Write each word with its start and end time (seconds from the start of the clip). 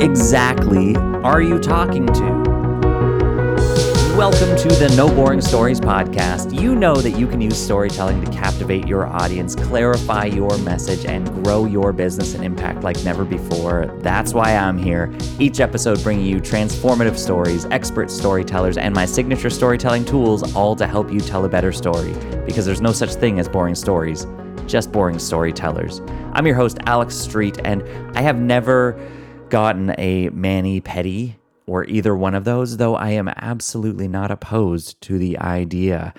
exactly 0.00 0.94
are 1.24 1.40
you 1.40 1.58
talking 1.58 2.06
to? 2.06 2.56
Welcome 4.16 4.56
to 4.56 4.68
the 4.68 4.92
No 4.96 5.08
Boring 5.08 5.40
Stories 5.40 5.80
podcast. 5.80 6.58
You 6.58 6.74
know 6.74 6.96
that 6.96 7.18
you 7.18 7.26
can 7.26 7.40
use 7.40 7.58
storytelling 7.58 8.24
to 8.24 8.30
captivate 8.30 8.86
your 8.86 9.06
audience, 9.06 9.54
clarify 9.54 10.26
your 10.26 10.56
message, 10.58 11.04
and 11.04 11.26
grow 11.44 11.64
your 11.66 11.92
business 11.92 12.34
and 12.34 12.44
impact 12.44 12.82
like 12.82 13.02
never 13.04 13.24
before. 13.24 13.86
That's 13.98 14.34
why 14.34 14.56
I'm 14.56 14.78
here. 14.78 15.14
Each 15.38 15.60
episode 15.60 16.02
bringing 16.02 16.26
you 16.26 16.40
transformative 16.40 17.18
stories, 17.18 17.66
expert 17.66 18.10
storytellers, 18.10 18.78
and 18.78 18.94
my 18.94 19.04
signature 19.04 19.50
storytelling 19.50 20.04
tools, 20.04 20.54
all 20.54 20.76
to 20.76 20.86
help 20.86 21.12
you 21.12 21.20
tell 21.20 21.44
a 21.44 21.48
better 21.48 21.72
story. 21.72 22.12
Because 22.44 22.64
there's 22.66 22.80
no 22.82 22.92
such 22.92 23.14
thing 23.14 23.38
as 23.38 23.48
boring 23.48 23.74
stories, 23.74 24.26
just 24.66 24.92
boring 24.92 25.18
storytellers. 25.18 26.00
I'm 26.32 26.46
your 26.46 26.56
host, 26.56 26.78
Alex 26.86 27.14
Street, 27.14 27.58
and 27.64 27.82
I 28.16 28.22
have 28.22 28.38
never 28.38 28.98
gotten 29.48 29.94
a 29.98 30.28
mani 30.30 30.80
pedi 30.80 31.36
or 31.66 31.84
either 31.84 32.14
one 32.14 32.34
of 32.34 32.44
those, 32.44 32.76
though 32.76 32.94
I 32.94 33.10
am 33.10 33.28
absolutely 33.28 34.08
not 34.08 34.30
opposed 34.30 35.00
to 35.02 35.18
the 35.18 35.38
idea. 35.38 36.14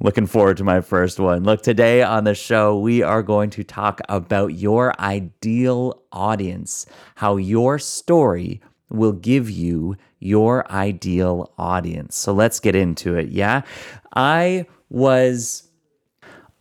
Looking 0.00 0.26
forward 0.26 0.56
to 0.56 0.64
my 0.64 0.80
first 0.80 1.20
one. 1.20 1.44
Look, 1.44 1.62
today 1.62 2.02
on 2.02 2.24
the 2.24 2.34
show, 2.34 2.78
we 2.78 3.02
are 3.02 3.22
going 3.22 3.50
to 3.50 3.62
talk 3.62 4.00
about 4.08 4.54
your 4.54 4.98
ideal 5.00 6.02
audience, 6.10 6.86
how 7.16 7.36
your 7.36 7.78
story 7.78 8.60
will 8.90 9.12
give 9.12 9.48
you 9.48 9.96
your 10.18 10.70
ideal 10.70 11.52
audience. 11.58 12.16
So 12.16 12.32
let's 12.32 12.60
get 12.60 12.74
into 12.74 13.16
it. 13.16 13.28
Yeah. 13.28 13.62
I 14.14 14.66
was 14.90 15.68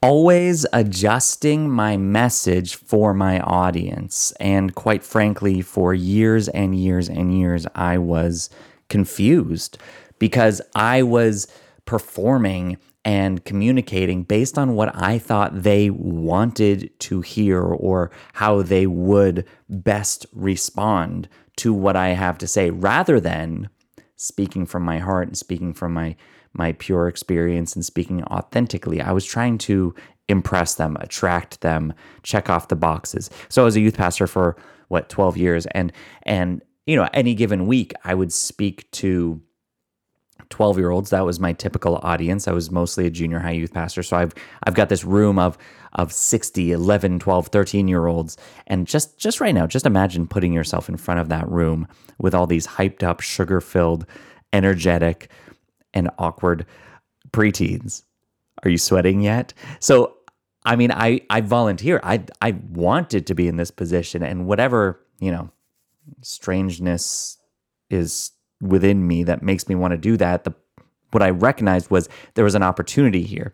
always 0.02 0.66
adjusting 0.74 1.70
my 1.70 1.96
message 1.96 2.76
for 2.76 3.14
my 3.14 3.40
audience. 3.42 4.34
And 4.40 4.74
quite 4.74 5.04
frankly, 5.04 5.62
for 5.62 5.94
years 5.94 6.48
and 6.50 6.76
years 6.76 7.08
and 7.08 7.38
years, 7.38 7.68
I 7.76 7.98
was 8.00 8.50
confused 8.90 9.78
because 10.18 10.62
I 10.76 11.04
was 11.04 11.48
performing 11.86 12.78
and 13.04 13.44
communicating 13.46 14.24
based 14.24 14.58
on 14.58 14.76
what 14.76 14.96
I 14.96 15.18
thought 15.18 15.64
they 15.64 15.90
wanted 15.90 16.92
to 17.00 17.22
hear 17.22 17.62
or 17.62 18.12
how 18.34 18.62
they 18.62 18.86
would 18.86 19.46
best 19.70 20.26
respond 20.34 21.28
to 21.58 21.74
what 21.74 21.96
I 21.96 22.10
have 22.10 22.38
to 22.40 22.48
say 22.48 22.70
rather 22.70 23.20
than 23.20 23.70
speaking 24.16 24.68
from 24.68 24.84
my 24.84 25.00
heart 25.00 25.28
and 25.28 25.38
speaking 25.38 25.74
from 25.74 25.94
my 25.94 26.16
my 26.54 26.74
pure 26.74 27.08
experience 27.08 27.76
and 27.76 27.86
speaking 27.86 28.24
authentically. 28.26 29.02
I 29.02 29.12
was 29.12 29.26
trying 29.26 29.58
to 29.60 29.96
impress 30.28 30.76
them, 30.76 30.98
attract 31.00 31.62
them, 31.62 31.94
check 32.24 32.50
off 32.50 32.68
the 32.68 32.76
boxes. 32.76 33.30
So 33.50 33.62
I 33.62 33.66
was 33.66 33.76
a 33.76 33.82
youth 33.82 33.98
pastor 33.98 34.28
for 34.28 34.56
what 34.88 35.10
12 35.10 35.38
years 35.38 35.66
and 35.68 35.92
and 36.24 36.62
you 36.88 36.96
know, 36.96 37.08
any 37.14 37.36
given 37.36 37.68
week 37.68 37.94
I 38.04 38.16
would 38.16 38.34
speak 38.34 38.90
to 38.92 39.42
12 40.50 40.78
year 40.78 40.92
olds 40.92 41.10
that 41.10 41.26
was 41.26 41.40
my 41.40 41.54
typical 41.54 41.98
audience 42.04 42.48
i 42.48 42.52
was 42.52 42.70
mostly 42.70 43.08
a 43.08 43.10
junior 43.10 43.40
high 43.40 43.52
youth 43.52 43.74
pastor 43.74 44.04
so 44.04 44.18
i've 44.18 44.34
i've 44.64 44.74
got 44.74 44.90
this 44.90 45.04
room 45.04 45.40
of 45.40 45.58
of 45.94 46.12
60 46.12 46.72
11 46.74 47.20
12 47.20 47.48
13 47.48 47.88
year 47.88 48.06
olds 48.08 48.38
and 48.68 48.86
just 48.86 49.18
just 49.18 49.40
right 49.40 49.56
now 49.56 49.66
just 49.66 49.86
imagine 49.86 50.28
putting 50.28 50.52
yourself 50.52 50.90
in 50.90 50.98
front 50.98 51.20
of 51.20 51.30
that 51.30 51.50
room 51.50 51.88
with 52.20 52.36
all 52.36 52.48
these 52.48 52.68
hyped 52.68 53.02
up 53.02 53.22
sugar 53.22 53.62
filled 53.62 54.06
energetic 54.52 55.30
and 55.94 56.10
awkward 56.18 56.66
preteens. 57.32 58.04
Are 58.64 58.70
you 58.70 58.78
sweating 58.78 59.22
yet? 59.22 59.54
So, 59.80 60.18
I 60.66 60.76
mean, 60.76 60.92
I 60.92 61.22
I 61.30 61.42
volunteer. 61.42 62.00
I 62.04 62.24
I 62.42 62.52
wanted 62.72 63.26
to 63.28 63.36
be 63.36 63.48
in 63.48 63.58
this 63.58 63.72
position, 63.72 64.24
and 64.24 64.46
whatever 64.46 65.00
you 65.22 65.32
know, 65.32 65.50
strangeness 66.22 67.38
is 67.90 68.32
within 68.60 69.08
me 69.08 69.24
that 69.24 69.42
makes 69.42 69.70
me 69.70 69.76
want 69.76 69.92
to 69.92 69.98
do 69.98 70.18
that. 70.18 70.44
The 70.44 70.54
what 71.12 71.24
I 71.24 71.30
recognized 71.30 71.90
was 71.90 72.10
there 72.34 72.44
was 72.44 72.56
an 72.56 72.64
opportunity 72.64 73.24
here 73.24 73.54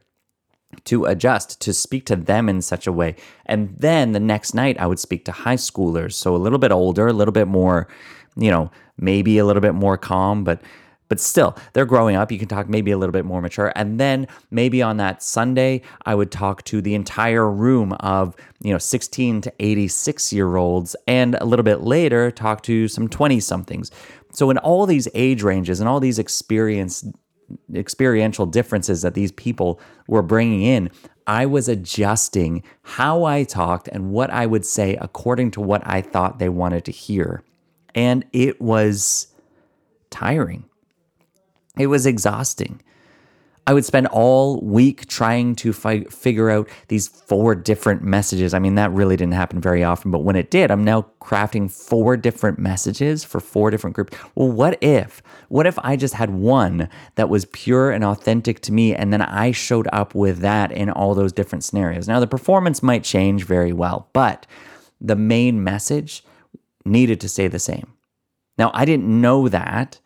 to 0.85 1.05
adjust, 1.05 1.59
to 1.61 1.73
speak 1.73 2.05
to 2.05 2.15
them 2.15 2.49
in 2.49 2.61
such 2.61 2.87
a 2.87 2.91
way. 2.91 3.15
And 3.45 3.75
then 3.77 4.11
the 4.11 4.19
next 4.19 4.53
night, 4.53 4.79
I 4.79 4.85
would 4.85 4.99
speak 4.99 5.25
to 5.25 5.31
high 5.31 5.55
schoolers, 5.55 6.13
so 6.13 6.35
a 6.35 6.37
little 6.37 6.59
bit 6.59 6.71
older, 6.71 7.07
a 7.07 7.13
little 7.13 7.31
bit 7.31 7.47
more, 7.47 7.87
you 8.35 8.51
know, 8.51 8.69
maybe 8.97 9.37
a 9.37 9.45
little 9.45 9.61
bit 9.61 9.73
more 9.73 9.97
calm, 9.97 10.43
but 10.43 10.61
but 11.09 11.19
still, 11.19 11.55
they're 11.73 11.85
growing 11.85 12.15
up. 12.15 12.31
You 12.31 12.39
can 12.39 12.47
talk 12.47 12.67
maybe 12.67 12.91
a 12.91 12.97
little 12.97 13.13
bit 13.13 13.25
more 13.25 13.41
mature. 13.41 13.71
And 13.75 13.99
then 13.99 14.27
maybe 14.51 14.81
on 14.81 14.97
that 14.97 15.23
Sunday, 15.23 15.81
I 16.05 16.15
would 16.15 16.31
talk 16.31 16.63
to 16.65 16.81
the 16.81 16.95
entire 16.95 17.49
room 17.49 17.93
of, 17.99 18.35
you 18.61 18.71
know, 18.71 18.77
16 18.77 19.41
to 19.41 19.53
86 19.59 20.33
year 20.33 20.55
olds. 20.57 20.95
And 21.07 21.35
a 21.35 21.45
little 21.45 21.63
bit 21.63 21.81
later, 21.81 22.31
talk 22.31 22.61
to 22.63 22.87
some 22.87 23.07
20 23.07 23.39
somethings. 23.39 23.91
So, 24.33 24.49
in 24.49 24.57
all 24.57 24.85
these 24.85 25.07
age 25.13 25.43
ranges 25.43 25.79
and 25.79 25.87
all 25.87 25.99
these 25.99 26.19
experience, 26.19 27.05
experiential 27.73 28.45
differences 28.45 29.01
that 29.01 29.13
these 29.13 29.31
people 29.31 29.79
were 30.07 30.21
bringing 30.21 30.61
in, 30.61 30.89
I 31.25 31.45
was 31.45 31.67
adjusting 31.67 32.63
how 32.83 33.23
I 33.23 33.43
talked 33.43 33.87
and 33.89 34.11
what 34.11 34.29
I 34.29 34.45
would 34.45 34.65
say 34.65 34.95
according 34.99 35.51
to 35.51 35.61
what 35.61 35.81
I 35.85 36.01
thought 36.01 36.39
they 36.39 36.49
wanted 36.49 36.85
to 36.85 36.91
hear. 36.91 37.43
And 37.95 38.25
it 38.31 38.61
was 38.61 39.27
tiring 40.09 40.65
it 41.79 41.87
was 41.87 42.05
exhausting. 42.05 42.81
I 43.67 43.73
would 43.73 43.83
spend 43.83 44.07
all 44.07 44.61
week 44.61 45.07
trying 45.07 45.53
to 45.57 45.73
fi- 45.73 46.05
figure 46.05 46.49
out 46.49 46.69
these 46.87 47.09
four 47.09 47.53
different 47.53 48.01
messages. 48.01 48.53
I 48.53 48.59
mean, 48.59 48.75
that 48.75 48.93
really 48.93 49.17
didn't 49.17 49.33
happen 49.33 49.59
very 49.59 49.83
often, 49.83 50.09
but 50.09 50.23
when 50.23 50.37
it 50.37 50.49
did, 50.49 50.71
I'm 50.71 50.85
now 50.85 51.07
crafting 51.19 51.69
four 51.69 52.15
different 52.15 52.59
messages 52.59 53.25
for 53.25 53.41
four 53.41 53.69
different 53.69 53.93
groups. 53.93 54.17
Well, 54.35 54.49
what 54.49 54.81
if? 54.81 55.21
What 55.49 55.67
if 55.67 55.77
I 55.79 55.97
just 55.97 56.13
had 56.13 56.29
one 56.29 56.87
that 57.15 57.27
was 57.27 57.43
pure 57.43 57.91
and 57.91 58.05
authentic 58.05 58.61
to 58.61 58.71
me, 58.71 58.95
and 58.95 59.11
then 59.11 59.21
I 59.21 59.51
showed 59.51 59.89
up 59.91 60.15
with 60.15 60.39
that 60.39 60.71
in 60.71 60.89
all 60.89 61.13
those 61.13 61.33
different 61.33 61.65
scenarios? 61.65 62.07
Now, 62.07 62.21
the 62.21 62.27
performance 62.27 62.81
might 62.81 63.03
change 63.03 63.43
very 63.43 63.73
well, 63.73 64.07
but 64.13 64.47
the 65.01 65.17
main 65.17 65.61
message 65.61 66.23
needed 66.85 67.19
to 67.19 67.27
stay 67.27 67.49
the 67.49 67.59
same. 67.59 67.91
Now, 68.57 68.71
I 68.73 68.85
didn't 68.85 69.09
know 69.09 69.49
that 69.49 69.99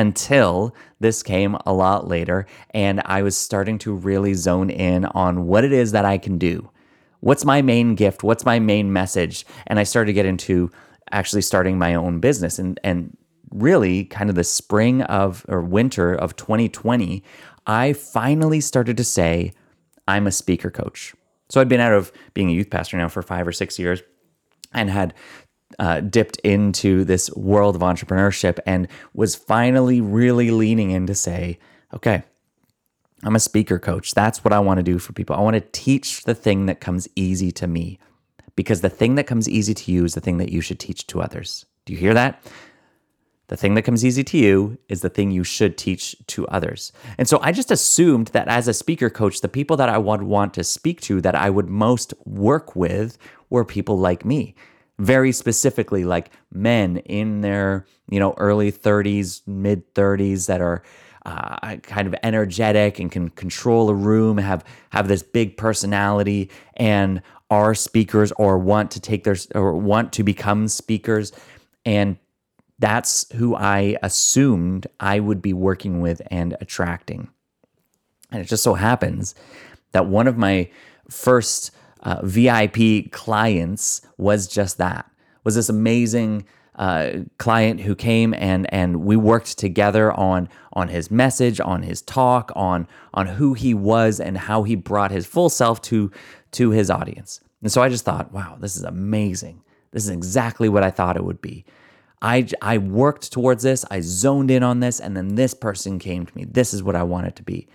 until 0.00 0.74
this 0.98 1.22
came 1.22 1.56
a 1.66 1.72
lot 1.72 2.08
later 2.08 2.46
and 2.70 3.02
I 3.04 3.22
was 3.22 3.36
starting 3.36 3.78
to 3.80 3.94
really 3.94 4.34
zone 4.34 4.70
in 4.70 5.04
on 5.04 5.46
what 5.46 5.64
it 5.64 5.72
is 5.72 5.92
that 5.92 6.04
I 6.04 6.18
can 6.18 6.38
do. 6.38 6.70
What's 7.20 7.44
my 7.44 7.60
main 7.60 7.94
gift? 7.94 8.22
What's 8.22 8.46
my 8.46 8.58
main 8.58 8.92
message? 8.92 9.44
And 9.66 9.78
I 9.78 9.84
started 9.84 10.06
to 10.08 10.14
get 10.14 10.26
into 10.26 10.70
actually 11.12 11.42
starting 11.42 11.78
my 11.78 11.94
own 11.94 12.20
business 12.20 12.58
and 12.58 12.80
and 12.82 13.16
really 13.52 14.04
kind 14.04 14.30
of 14.30 14.36
the 14.36 14.44
spring 14.44 15.02
of 15.02 15.44
or 15.48 15.60
winter 15.60 16.14
of 16.14 16.36
2020, 16.36 17.22
I 17.66 17.92
finally 17.92 18.60
started 18.60 18.96
to 18.96 19.04
say 19.04 19.52
I'm 20.08 20.26
a 20.26 20.32
speaker 20.32 20.70
coach. 20.70 21.14
So 21.48 21.60
I'd 21.60 21.68
been 21.68 21.80
out 21.80 21.92
of 21.92 22.12
being 22.32 22.48
a 22.48 22.52
youth 22.52 22.70
pastor 22.70 22.96
now 22.96 23.08
for 23.08 23.22
5 23.22 23.48
or 23.48 23.52
6 23.52 23.78
years 23.78 24.02
and 24.72 24.88
had 24.88 25.14
uh, 25.78 26.00
dipped 26.00 26.38
into 26.38 27.04
this 27.04 27.30
world 27.34 27.76
of 27.76 27.82
entrepreneurship 27.82 28.58
and 28.66 28.88
was 29.14 29.34
finally 29.34 30.00
really 30.00 30.50
leaning 30.50 30.90
in 30.90 31.06
to 31.06 31.14
say, 31.14 31.58
okay, 31.94 32.22
I'm 33.22 33.36
a 33.36 33.40
speaker 33.40 33.78
coach. 33.78 34.14
That's 34.14 34.44
what 34.44 34.52
I 34.52 34.58
want 34.58 34.78
to 34.78 34.82
do 34.82 34.98
for 34.98 35.12
people. 35.12 35.36
I 35.36 35.40
want 35.40 35.54
to 35.54 35.60
teach 35.60 36.24
the 36.24 36.34
thing 36.34 36.66
that 36.66 36.80
comes 36.80 37.08
easy 37.14 37.52
to 37.52 37.66
me 37.66 37.98
because 38.56 38.80
the 38.80 38.88
thing 38.88 39.14
that 39.14 39.26
comes 39.26 39.48
easy 39.48 39.74
to 39.74 39.92
you 39.92 40.04
is 40.04 40.14
the 40.14 40.20
thing 40.20 40.38
that 40.38 40.50
you 40.50 40.60
should 40.60 40.80
teach 40.80 41.06
to 41.08 41.20
others. 41.20 41.66
Do 41.84 41.92
you 41.92 41.98
hear 41.98 42.14
that? 42.14 42.42
The 43.48 43.56
thing 43.56 43.74
that 43.74 43.82
comes 43.82 44.04
easy 44.04 44.22
to 44.22 44.38
you 44.38 44.78
is 44.88 45.00
the 45.00 45.08
thing 45.08 45.32
you 45.32 45.42
should 45.42 45.76
teach 45.76 46.14
to 46.28 46.46
others. 46.48 46.92
And 47.18 47.28
so 47.28 47.40
I 47.42 47.50
just 47.50 47.72
assumed 47.72 48.28
that 48.28 48.46
as 48.46 48.68
a 48.68 48.74
speaker 48.74 49.10
coach, 49.10 49.40
the 49.40 49.48
people 49.48 49.76
that 49.76 49.88
I 49.88 49.98
would 49.98 50.22
want 50.22 50.54
to 50.54 50.64
speak 50.64 51.00
to, 51.02 51.20
that 51.20 51.34
I 51.34 51.50
would 51.50 51.68
most 51.68 52.14
work 52.24 52.76
with, 52.76 53.18
were 53.48 53.64
people 53.64 53.98
like 53.98 54.24
me 54.24 54.54
very 55.00 55.32
specifically 55.32 56.04
like 56.04 56.30
men 56.52 56.98
in 56.98 57.40
their 57.40 57.86
you 58.08 58.20
know 58.20 58.34
early 58.36 58.70
30s 58.70 59.42
mid 59.46 59.94
30s 59.94 60.46
that 60.46 60.60
are 60.60 60.82
uh, 61.26 61.76
kind 61.82 62.06
of 62.06 62.14
energetic 62.22 62.98
and 62.98 63.12
can 63.12 63.28
control 63.30 63.90
a 63.90 63.94
room 63.94 64.38
have 64.38 64.64
have 64.90 65.08
this 65.08 65.22
big 65.22 65.56
personality 65.56 66.50
and 66.76 67.22
are 67.50 67.74
speakers 67.74 68.32
or 68.36 68.58
want 68.58 68.90
to 68.90 69.00
take 69.00 69.24
their 69.24 69.36
or 69.54 69.76
want 69.76 70.12
to 70.12 70.22
become 70.22 70.68
speakers 70.68 71.32
and 71.84 72.16
that's 72.80 73.30
who 73.34 73.54
I 73.54 73.96
assumed 74.02 74.86
I 74.98 75.20
would 75.20 75.42
be 75.42 75.52
working 75.52 76.00
with 76.00 76.22
and 76.30 76.56
attracting. 76.60 77.28
And 78.32 78.40
it 78.40 78.48
just 78.48 78.62
so 78.62 78.74
happens 78.74 79.34
that 79.92 80.06
one 80.06 80.26
of 80.26 80.38
my 80.38 80.70
first 81.10 81.72
uh, 82.02 82.20
VIP 82.22 83.10
clients 83.12 84.02
was 84.16 84.46
just 84.46 84.78
that. 84.78 85.10
Was 85.44 85.54
this 85.54 85.68
amazing 85.68 86.46
uh, 86.76 87.20
client 87.38 87.80
who 87.80 87.94
came 87.94 88.32
and 88.34 88.72
and 88.72 89.04
we 89.04 89.16
worked 89.16 89.58
together 89.58 90.12
on 90.12 90.48
on 90.72 90.88
his 90.88 91.10
message, 91.10 91.60
on 91.60 91.82
his 91.82 92.02
talk, 92.02 92.50
on 92.56 92.86
on 93.12 93.26
who 93.26 93.54
he 93.54 93.74
was 93.74 94.20
and 94.20 94.38
how 94.38 94.62
he 94.62 94.74
brought 94.74 95.10
his 95.10 95.26
full 95.26 95.50
self 95.50 95.82
to 95.82 96.10
to 96.52 96.70
his 96.70 96.90
audience. 96.90 97.40
And 97.62 97.70
so 97.70 97.82
I 97.82 97.88
just 97.88 98.04
thought, 98.04 98.32
wow, 98.32 98.56
this 98.58 98.76
is 98.76 98.82
amazing. 98.82 99.62
This 99.90 100.04
is 100.04 100.10
exactly 100.10 100.68
what 100.68 100.82
I 100.82 100.90
thought 100.90 101.16
it 101.16 101.24
would 101.24 101.42
be. 101.42 101.64
I, 102.22 102.46
I 102.60 102.78
worked 102.78 103.32
towards 103.32 103.62
this, 103.62 103.84
I 103.90 104.00
zoned 104.00 104.50
in 104.50 104.62
on 104.62 104.80
this, 104.80 105.00
and 105.00 105.16
then 105.16 105.36
this 105.36 105.54
person 105.54 105.98
came 105.98 106.26
to 106.26 106.36
me. 106.36 106.44
This 106.44 106.74
is 106.74 106.82
what 106.82 106.96
I 106.96 107.02
want 107.02 107.26
it 107.26 107.36
to 107.36 107.42
be. 107.42 107.66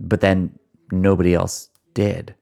But 0.00 0.20
then 0.20 0.58
nobody 0.90 1.34
else 1.34 1.68
did. 1.92 2.34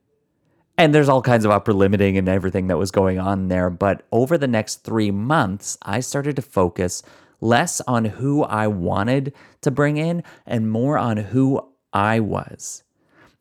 And 0.82 0.92
there's 0.92 1.08
all 1.08 1.22
kinds 1.22 1.44
of 1.44 1.52
upper 1.52 1.72
limiting 1.72 2.18
and 2.18 2.28
everything 2.28 2.66
that 2.66 2.76
was 2.76 2.90
going 2.90 3.16
on 3.16 3.46
there. 3.46 3.70
But 3.70 4.04
over 4.10 4.36
the 4.36 4.48
next 4.48 4.82
three 4.82 5.12
months, 5.12 5.78
I 5.82 6.00
started 6.00 6.34
to 6.34 6.42
focus 6.42 7.04
less 7.40 7.80
on 7.82 8.04
who 8.04 8.42
I 8.42 8.66
wanted 8.66 9.32
to 9.60 9.70
bring 9.70 9.96
in 9.96 10.24
and 10.44 10.68
more 10.68 10.98
on 10.98 11.18
who 11.18 11.64
I 11.92 12.18
was. 12.18 12.82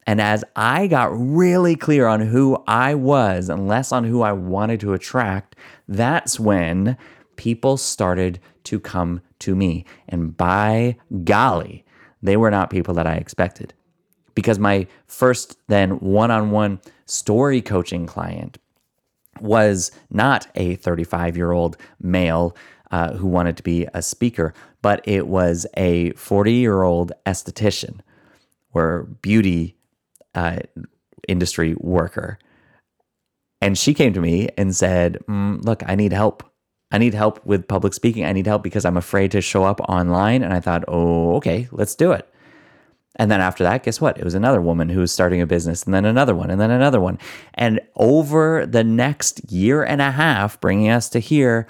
And 0.05 0.21
as 0.21 0.43
I 0.55 0.85
got 0.85 1.09
really 1.13 1.75
clear 1.75 2.05
on 2.05 2.21
who 2.21 2.63
I 2.67 2.93
was 2.93 3.49
and 3.49 3.67
less 3.67 3.91
on 3.91 4.03
who 4.03 4.21
I 4.21 4.33
wanted 4.33 4.79
to 4.81 4.93
attract, 4.93 5.55
that's 5.87 6.39
when 6.39 6.95
people 7.37 7.75
started 7.77 8.39
to 8.65 8.79
come 8.79 9.19
to 9.39 9.55
me. 9.55 9.85
And 10.07 10.37
by 10.37 10.95
golly, 11.23 11.85
they 12.21 12.37
were 12.37 12.51
not 12.51 12.69
people 12.69 12.93
that 12.93 13.07
I 13.07 13.15
expected. 13.15 13.73
Because 14.35 14.59
my 14.59 14.87
first, 15.07 15.57
then 15.67 15.99
one 15.99 16.31
on 16.31 16.51
one 16.51 16.79
story 17.05 17.61
coaching 17.61 18.05
client 18.05 18.57
was 19.39 19.91
not 20.09 20.47
a 20.55 20.75
35 20.75 21.35
year 21.37 21.51
old 21.51 21.77
male 22.01 22.55
uh, 22.91 23.13
who 23.13 23.27
wanted 23.27 23.57
to 23.57 23.63
be 23.63 23.87
a 23.93 24.01
speaker, 24.01 24.53
but 24.81 25.01
it 25.05 25.27
was 25.27 25.65
a 25.77 26.11
40 26.11 26.53
year 26.53 26.83
old 26.83 27.11
esthetician 27.25 27.99
or 28.73 29.03
beauty 29.21 29.75
uh, 30.35 30.59
industry 31.27 31.75
worker. 31.79 32.37
And 33.61 33.77
she 33.77 33.93
came 33.93 34.13
to 34.13 34.21
me 34.21 34.49
and 34.57 34.75
said, 34.75 35.19
mm, 35.27 35.63
Look, 35.63 35.83
I 35.87 35.95
need 35.95 36.13
help. 36.13 36.43
I 36.91 36.97
need 36.97 37.13
help 37.13 37.45
with 37.45 37.67
public 37.67 37.93
speaking. 37.93 38.25
I 38.25 38.33
need 38.33 38.47
help 38.47 38.63
because 38.63 38.83
I'm 38.83 38.97
afraid 38.97 39.31
to 39.31 39.41
show 39.41 39.63
up 39.63 39.79
online. 39.81 40.43
And 40.43 40.53
I 40.53 40.59
thought, 40.59 40.83
Oh, 40.87 41.35
okay, 41.37 41.67
let's 41.71 41.95
do 41.95 42.11
it. 42.11 42.30
And 43.17 43.29
then 43.29 43.41
after 43.41 43.63
that, 43.63 43.83
guess 43.83 43.99
what? 43.99 44.17
It 44.17 44.23
was 44.23 44.33
another 44.33 44.61
woman 44.61 44.89
who 44.89 45.01
was 45.01 45.11
starting 45.11 45.41
a 45.41 45.45
business, 45.45 45.83
and 45.83 45.93
then 45.93 46.05
another 46.05 46.33
one, 46.33 46.49
and 46.49 46.61
then 46.61 46.71
another 46.71 47.01
one. 47.01 47.19
And 47.53 47.81
over 47.95 48.65
the 48.65 48.83
next 48.83 49.51
year 49.51 49.83
and 49.83 50.01
a 50.01 50.11
half, 50.11 50.59
bringing 50.61 50.89
us 50.89 51.09
to 51.09 51.19
here, 51.19 51.67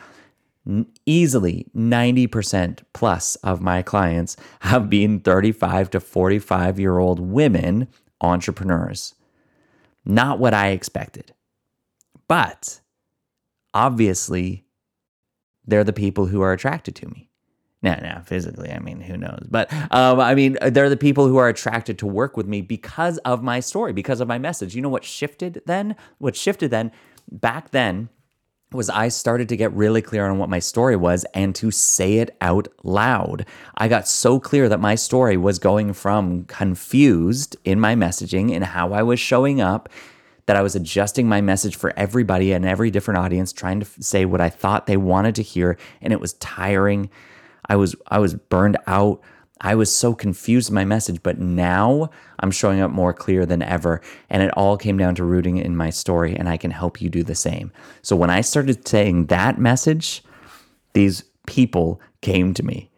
easily 1.05 1.65
90% 1.75 2.81
plus 2.93 3.35
of 3.37 3.61
my 3.61 3.81
clients 3.81 4.37
have 4.61 4.89
been 4.89 5.19
35 5.19 5.89
to 5.91 5.99
45 5.99 6.79
year 6.79 6.99
old 6.99 7.19
women 7.19 7.87
entrepreneurs. 8.21 9.15
Not 10.05 10.39
what 10.39 10.53
I 10.53 10.69
expected. 10.69 11.33
But 12.27 12.81
obviously, 13.73 14.65
they're 15.65 15.83
the 15.83 15.93
people 15.93 16.27
who 16.27 16.41
are 16.41 16.53
attracted 16.53 16.95
to 16.97 17.07
me. 17.07 17.30
Now, 17.83 17.95
now, 17.95 18.21
physically, 18.23 18.71
I 18.71 18.77
mean, 18.77 19.01
who 19.01 19.17
knows? 19.17 19.47
But 19.49 19.73
um, 19.91 20.19
I 20.19 20.35
mean, 20.35 20.57
they're 20.61 20.89
the 20.89 20.97
people 20.97 21.27
who 21.27 21.37
are 21.37 21.49
attracted 21.49 21.97
to 21.99 22.05
work 22.05 22.37
with 22.37 22.45
me 22.45 22.61
because 22.61 23.17
of 23.19 23.41
my 23.41 23.59
story, 23.59 23.91
because 23.91 24.21
of 24.21 24.27
my 24.27 24.37
message. 24.37 24.75
You 24.75 24.83
know 24.83 24.89
what 24.89 25.03
shifted 25.03 25.63
then? 25.65 25.95
What 26.19 26.35
shifted 26.35 26.69
then? 26.69 26.91
Back 27.31 27.71
then, 27.71 28.09
was 28.71 28.89
I 28.89 29.09
started 29.09 29.49
to 29.49 29.57
get 29.57 29.73
really 29.73 30.01
clear 30.01 30.27
on 30.27 30.37
what 30.37 30.49
my 30.49 30.59
story 30.59 30.95
was 30.95 31.25
and 31.33 31.53
to 31.55 31.71
say 31.71 32.17
it 32.17 32.35
out 32.39 32.67
loud. 32.83 33.45
I 33.75 33.87
got 33.87 34.07
so 34.07 34.39
clear 34.39 34.69
that 34.69 34.79
my 34.79 34.95
story 34.95 35.35
was 35.35 35.59
going 35.59 35.93
from 35.93 36.45
confused 36.45 37.57
in 37.65 37.79
my 37.79 37.95
messaging 37.95 38.53
and 38.53 38.63
how 38.63 38.93
I 38.93 39.03
was 39.03 39.19
showing 39.19 39.59
up 39.59 39.89
that 40.45 40.55
I 40.55 40.61
was 40.61 40.75
adjusting 40.75 41.27
my 41.27 41.41
message 41.41 41.75
for 41.75 41.93
everybody 41.97 42.53
and 42.53 42.65
every 42.65 42.91
different 42.91 43.17
audience 43.19 43.51
trying 43.51 43.81
to 43.81 43.85
say 44.01 44.25
what 44.25 44.41
I 44.41 44.49
thought 44.49 44.85
they 44.85 44.97
wanted 44.97 45.35
to 45.35 45.43
hear 45.43 45.77
and 46.01 46.13
it 46.13 46.21
was 46.21 46.33
tiring. 46.33 47.09
I 47.71 47.77
was 47.77 47.95
I 48.07 48.19
was 48.19 48.33
burned 48.33 48.77
out. 48.85 49.21
I 49.61 49.75
was 49.75 49.95
so 49.95 50.13
confused 50.13 50.67
in 50.67 50.75
my 50.75 50.83
message, 50.83 51.23
but 51.23 51.39
now 51.39 52.09
I'm 52.39 52.51
showing 52.51 52.81
up 52.81 52.91
more 52.91 53.13
clear 53.13 53.45
than 53.45 53.61
ever. 53.61 54.01
And 54.29 54.43
it 54.43 54.51
all 54.57 54.75
came 54.75 54.97
down 54.97 55.15
to 55.15 55.23
rooting 55.23 55.55
in 55.55 55.77
my 55.77 55.89
story, 55.89 56.35
and 56.35 56.49
I 56.49 56.57
can 56.57 56.71
help 56.71 56.99
you 56.99 57.09
do 57.09 57.23
the 57.23 57.33
same. 57.33 57.71
So 58.01 58.13
when 58.13 58.29
I 58.29 58.41
started 58.41 58.85
saying 58.85 59.27
that 59.27 59.57
message, 59.57 60.21
these 60.91 61.23
people 61.47 62.01
came 62.19 62.53
to 62.55 62.63
me. 62.63 62.91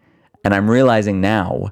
And 0.44 0.56
I'm 0.56 0.68
realizing 0.68 1.22
now 1.22 1.72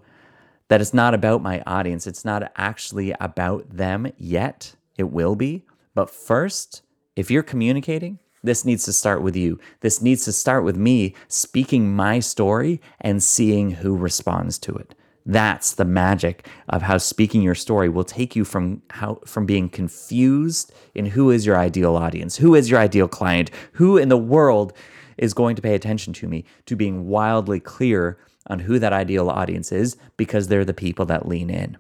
that 0.67 0.79
it's 0.79 0.93
not 0.93 1.15
about 1.15 1.41
my 1.41 1.63
audience, 1.65 2.05
it's 2.05 2.23
not 2.23 2.51
actually 2.55 3.15
about 3.19 3.67
them 3.67 4.11
yet. 4.19 4.75
It 4.95 5.09
will 5.09 5.35
be. 5.35 5.65
But 5.95 6.11
first, 6.11 6.83
if 7.15 7.31
you're 7.31 7.41
communicating, 7.41 8.19
this 8.43 8.65
needs 8.65 8.83
to 8.85 8.93
start 8.93 9.21
with 9.21 9.35
you. 9.35 9.59
This 9.81 10.01
needs 10.01 10.25
to 10.25 10.31
start 10.31 10.63
with 10.63 10.75
me 10.75 11.15
speaking 11.27 11.95
my 11.95 12.19
story 12.19 12.81
and 12.99 13.21
seeing 13.21 13.71
who 13.71 13.95
responds 13.95 14.57
to 14.59 14.73
it. 14.73 14.95
That's 15.25 15.73
the 15.73 15.85
magic 15.85 16.47
of 16.67 16.81
how 16.81 16.97
speaking 16.97 17.43
your 17.43 17.55
story 17.55 17.89
will 17.89 18.03
take 18.03 18.35
you 18.35 18.43
from 18.43 18.81
how 18.89 19.19
from 19.25 19.45
being 19.45 19.69
confused 19.69 20.73
in 20.95 21.05
who 21.05 21.29
is 21.29 21.45
your 21.45 21.57
ideal 21.57 21.95
audience, 21.95 22.37
who 22.37 22.55
is 22.55 22.71
your 22.71 22.79
ideal 22.79 23.07
client, 23.07 23.51
who 23.73 23.97
in 23.97 24.09
the 24.09 24.17
world 24.17 24.73
is 25.17 25.35
going 25.35 25.55
to 25.55 25.61
pay 25.61 25.75
attention 25.75 26.13
to 26.13 26.27
me, 26.27 26.43
to 26.65 26.75
being 26.75 27.07
wildly 27.07 27.59
clear 27.59 28.17
on 28.47 28.59
who 28.59 28.79
that 28.79 28.93
ideal 28.93 29.29
audience 29.29 29.71
is 29.71 29.95
because 30.17 30.47
they're 30.47 30.65
the 30.65 30.73
people 30.73 31.05
that 31.05 31.27
lean 31.27 31.51
in 31.51 31.77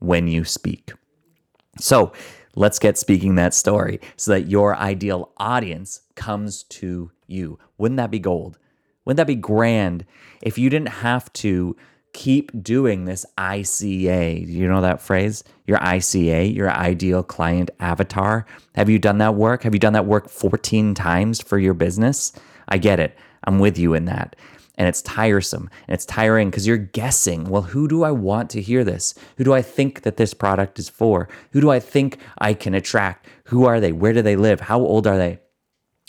when 0.00 0.28
you 0.28 0.44
speak. 0.44 0.92
So, 1.80 2.12
Let's 2.58 2.80
get 2.80 2.98
speaking 2.98 3.36
that 3.36 3.54
story 3.54 4.00
so 4.16 4.32
that 4.32 4.48
your 4.48 4.74
ideal 4.74 5.30
audience 5.36 6.00
comes 6.16 6.64
to 6.64 7.12
you. 7.28 7.56
Wouldn't 7.78 7.98
that 7.98 8.10
be 8.10 8.18
gold? 8.18 8.58
Wouldn't 9.04 9.18
that 9.18 9.28
be 9.28 9.36
grand 9.36 10.04
if 10.42 10.58
you 10.58 10.68
didn't 10.68 10.88
have 10.88 11.32
to 11.34 11.76
keep 12.12 12.50
doing 12.60 13.04
this 13.04 13.24
ICA? 13.38 14.44
You 14.44 14.66
know 14.66 14.80
that 14.80 15.00
phrase? 15.00 15.44
Your 15.68 15.78
ICA, 15.78 16.52
your 16.52 16.68
ideal 16.68 17.22
client 17.22 17.70
avatar. 17.78 18.44
Have 18.74 18.90
you 18.90 18.98
done 18.98 19.18
that 19.18 19.36
work? 19.36 19.62
Have 19.62 19.72
you 19.72 19.78
done 19.78 19.92
that 19.92 20.06
work 20.06 20.28
14 20.28 20.94
times 20.94 21.40
for 21.40 21.60
your 21.60 21.74
business? 21.74 22.32
I 22.66 22.78
get 22.78 22.98
it. 22.98 23.16
I'm 23.44 23.60
with 23.60 23.78
you 23.78 23.94
in 23.94 24.06
that 24.06 24.34
and 24.78 24.88
it's 24.88 25.02
tiresome 25.02 25.68
and 25.86 25.94
it's 25.94 26.06
tiring 26.06 26.48
because 26.48 26.66
you're 26.66 26.78
guessing 26.78 27.44
well 27.44 27.62
who 27.62 27.86
do 27.88 28.04
i 28.04 28.10
want 28.10 28.48
to 28.50 28.62
hear 28.62 28.84
this? 28.84 29.14
Who 29.36 29.44
do 29.44 29.52
i 29.52 29.60
think 29.60 30.02
that 30.02 30.16
this 30.16 30.32
product 30.32 30.78
is 30.78 30.88
for? 30.88 31.28
Who 31.52 31.60
do 31.60 31.70
i 31.70 31.80
think 31.80 32.18
i 32.38 32.54
can 32.54 32.72
attract? 32.72 33.26
Who 33.44 33.66
are 33.66 33.80
they? 33.80 33.92
Where 33.92 34.12
do 34.12 34.22
they 34.22 34.36
live? 34.36 34.60
How 34.60 34.78
old 34.78 35.06
are 35.06 35.18
they? 35.18 35.40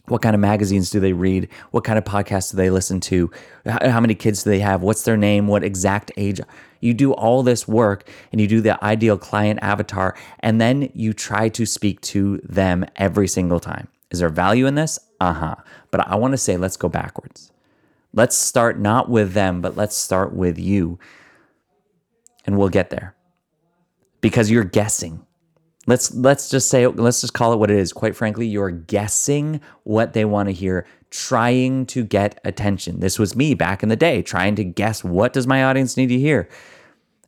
What 0.05 0.21
kind 0.23 0.33
of 0.33 0.39
magazines 0.39 0.89
do 0.89 0.99
they 0.99 1.13
read? 1.13 1.49
What 1.71 1.83
kind 1.83 1.97
of 1.97 2.03
podcasts 2.03 2.51
do 2.51 2.57
they 2.57 2.71
listen 2.71 2.99
to? 3.01 3.29
How 3.65 3.99
many 3.99 4.15
kids 4.15 4.43
do 4.43 4.49
they 4.49 4.59
have? 4.59 4.81
What's 4.81 5.03
their 5.03 5.17
name? 5.17 5.47
What 5.47 5.63
exact 5.63 6.11
age? 6.17 6.41
You 6.79 6.95
do 6.95 7.13
all 7.13 7.43
this 7.43 7.67
work 7.67 8.09
and 8.31 8.41
you 8.41 8.47
do 8.47 8.59
the 8.59 8.83
ideal 8.83 9.17
client 9.17 9.59
avatar 9.61 10.15
and 10.39 10.59
then 10.59 10.89
you 10.93 11.13
try 11.13 11.49
to 11.49 11.65
speak 11.65 12.01
to 12.01 12.39
them 12.43 12.85
every 12.95 13.27
single 13.27 13.59
time. 13.59 13.87
Is 14.09 14.19
there 14.19 14.29
value 14.29 14.65
in 14.65 14.75
this? 14.75 14.97
Uh-huh. 15.21 15.55
But 15.91 16.07
i 16.07 16.15
want 16.15 16.31
to 16.31 16.37
say 16.37 16.57
let's 16.57 16.77
go 16.77 16.89
backwards 16.89 17.51
Let's 18.13 18.37
start 18.37 18.79
not 18.79 19.09
with 19.09 19.33
them, 19.33 19.61
but 19.61 19.77
let's 19.77 19.95
start 19.95 20.33
with 20.33 20.57
you. 20.57 20.99
And 22.45 22.57
we'll 22.57 22.69
get 22.69 22.89
there. 22.89 23.15
Because 24.21 24.49
you're 24.49 24.63
guessing. 24.63 25.25
Let's 25.87 26.13
let's 26.13 26.49
just 26.49 26.69
say 26.69 26.85
let's 26.85 27.21
just 27.21 27.33
call 27.33 27.53
it 27.53 27.57
what 27.57 27.71
it 27.71 27.77
is. 27.77 27.93
Quite 27.93 28.15
frankly, 28.15 28.45
you're 28.45 28.69
guessing 28.69 29.59
what 29.83 30.13
they 30.13 30.25
want 30.25 30.47
to 30.49 30.53
hear, 30.53 30.85
trying 31.09 31.85
to 31.87 32.03
get 32.03 32.39
attention. 32.43 32.99
This 32.99 33.17
was 33.17 33.35
me 33.35 33.53
back 33.55 33.81
in 33.81 33.89
the 33.89 33.95
day, 33.95 34.21
trying 34.21 34.55
to 34.55 34.63
guess 34.63 35.03
what 35.03 35.33
does 35.33 35.47
my 35.47 35.63
audience 35.63 35.97
need 35.97 36.09
to 36.09 36.19
hear 36.19 36.47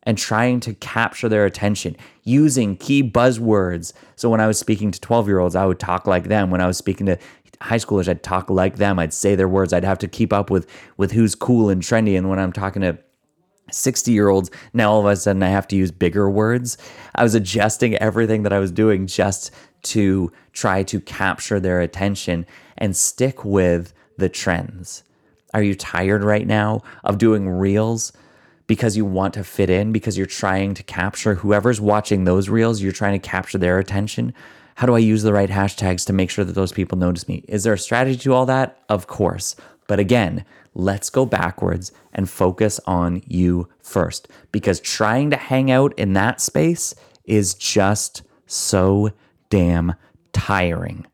and 0.03 0.17
trying 0.17 0.59
to 0.59 0.73
capture 0.75 1.29
their 1.29 1.45
attention 1.45 1.95
using 2.23 2.75
key 2.75 3.03
buzzwords. 3.03 3.93
So 4.15 4.29
when 4.29 4.41
I 4.41 4.47
was 4.47 4.57
speaking 4.57 4.91
to 4.91 4.99
12-year-olds, 4.99 5.55
I 5.55 5.65
would 5.65 5.79
talk 5.79 6.07
like 6.07 6.25
them. 6.25 6.49
When 6.49 6.61
I 6.61 6.67
was 6.67 6.77
speaking 6.77 7.05
to 7.05 7.17
high 7.61 7.77
schoolers, 7.77 8.07
I'd 8.07 8.23
talk 8.23 8.49
like 8.49 8.77
them. 8.77 8.99
I'd 8.99 9.13
say 9.13 9.35
their 9.35 9.47
words. 9.47 9.71
I'd 9.71 9.83
have 9.83 9.99
to 9.99 10.07
keep 10.07 10.33
up 10.33 10.49
with 10.49 10.67
with 10.97 11.11
who's 11.11 11.35
cool 11.35 11.69
and 11.69 11.81
trendy. 11.81 12.17
And 12.17 12.29
when 12.29 12.39
I'm 12.39 12.51
talking 12.51 12.81
to 12.81 12.97
60 13.71 14.11
year 14.11 14.29
olds, 14.29 14.49
now 14.73 14.91
all 14.91 14.99
of 14.99 15.05
a 15.05 15.15
sudden 15.15 15.43
I 15.43 15.49
have 15.49 15.67
to 15.69 15.75
use 15.75 15.91
bigger 15.91 16.29
words. 16.29 16.77
I 17.15 17.23
was 17.23 17.35
adjusting 17.35 17.95
everything 17.97 18.43
that 18.43 18.53
I 18.53 18.59
was 18.59 18.71
doing 18.71 19.07
just 19.07 19.51
to 19.83 20.31
try 20.53 20.83
to 20.83 20.99
capture 20.99 21.59
their 21.59 21.81
attention 21.81 22.45
and 22.77 22.95
stick 22.95 23.45
with 23.45 23.93
the 24.17 24.29
trends. 24.29 25.03
Are 25.53 25.63
you 25.63 25.75
tired 25.75 26.23
right 26.23 26.47
now 26.47 26.81
of 27.03 27.17
doing 27.17 27.47
reels? 27.47 28.11
because 28.71 28.95
you 28.95 29.03
want 29.03 29.33
to 29.33 29.43
fit 29.43 29.69
in, 29.69 29.91
because 29.91 30.17
you're 30.17 30.25
trying 30.25 30.73
to 30.73 30.81
capture 30.81 31.35
whoever's 31.35 31.81
watching 31.81 32.23
those 32.23 32.47
reels, 32.47 32.81
you're 32.81 32.93
trying 32.93 33.19
to 33.19 33.27
capture 33.27 33.57
their 33.57 33.79
attention. 33.79 34.33
How 34.81 34.87
do 34.87 34.95
I 34.95 34.99
use 34.99 35.21
the 35.21 35.31
right 35.31 35.51
hashtags 35.51 36.07
to 36.07 36.13
make 36.13 36.31
sure 36.31 36.43
that 36.43 36.53
those 36.53 36.71
people 36.71 36.97
notice 36.97 37.27
me? 37.27 37.45
Is 37.47 37.63
there 37.63 37.73
a 37.73 37.77
strategy 37.77 38.17
to 38.21 38.33
all 38.33 38.47
that? 38.47 38.79
Of 38.89 39.05
course. 39.05 39.55
But 39.85 39.99
again, 39.99 40.43
let's 40.73 41.11
go 41.11 41.23
backwards 41.23 41.91
and 42.13 42.27
focus 42.27 42.79
on 42.87 43.21
you 43.27 43.69
first 43.83 44.27
because 44.51 44.79
trying 44.79 45.29
to 45.29 45.37
hang 45.37 45.69
out 45.69 45.93
in 45.99 46.13
that 46.13 46.41
space 46.41 46.95
is 47.25 47.53
just 47.53 48.23
so 48.47 49.11
damn 49.51 49.93
tiring. 50.33 51.05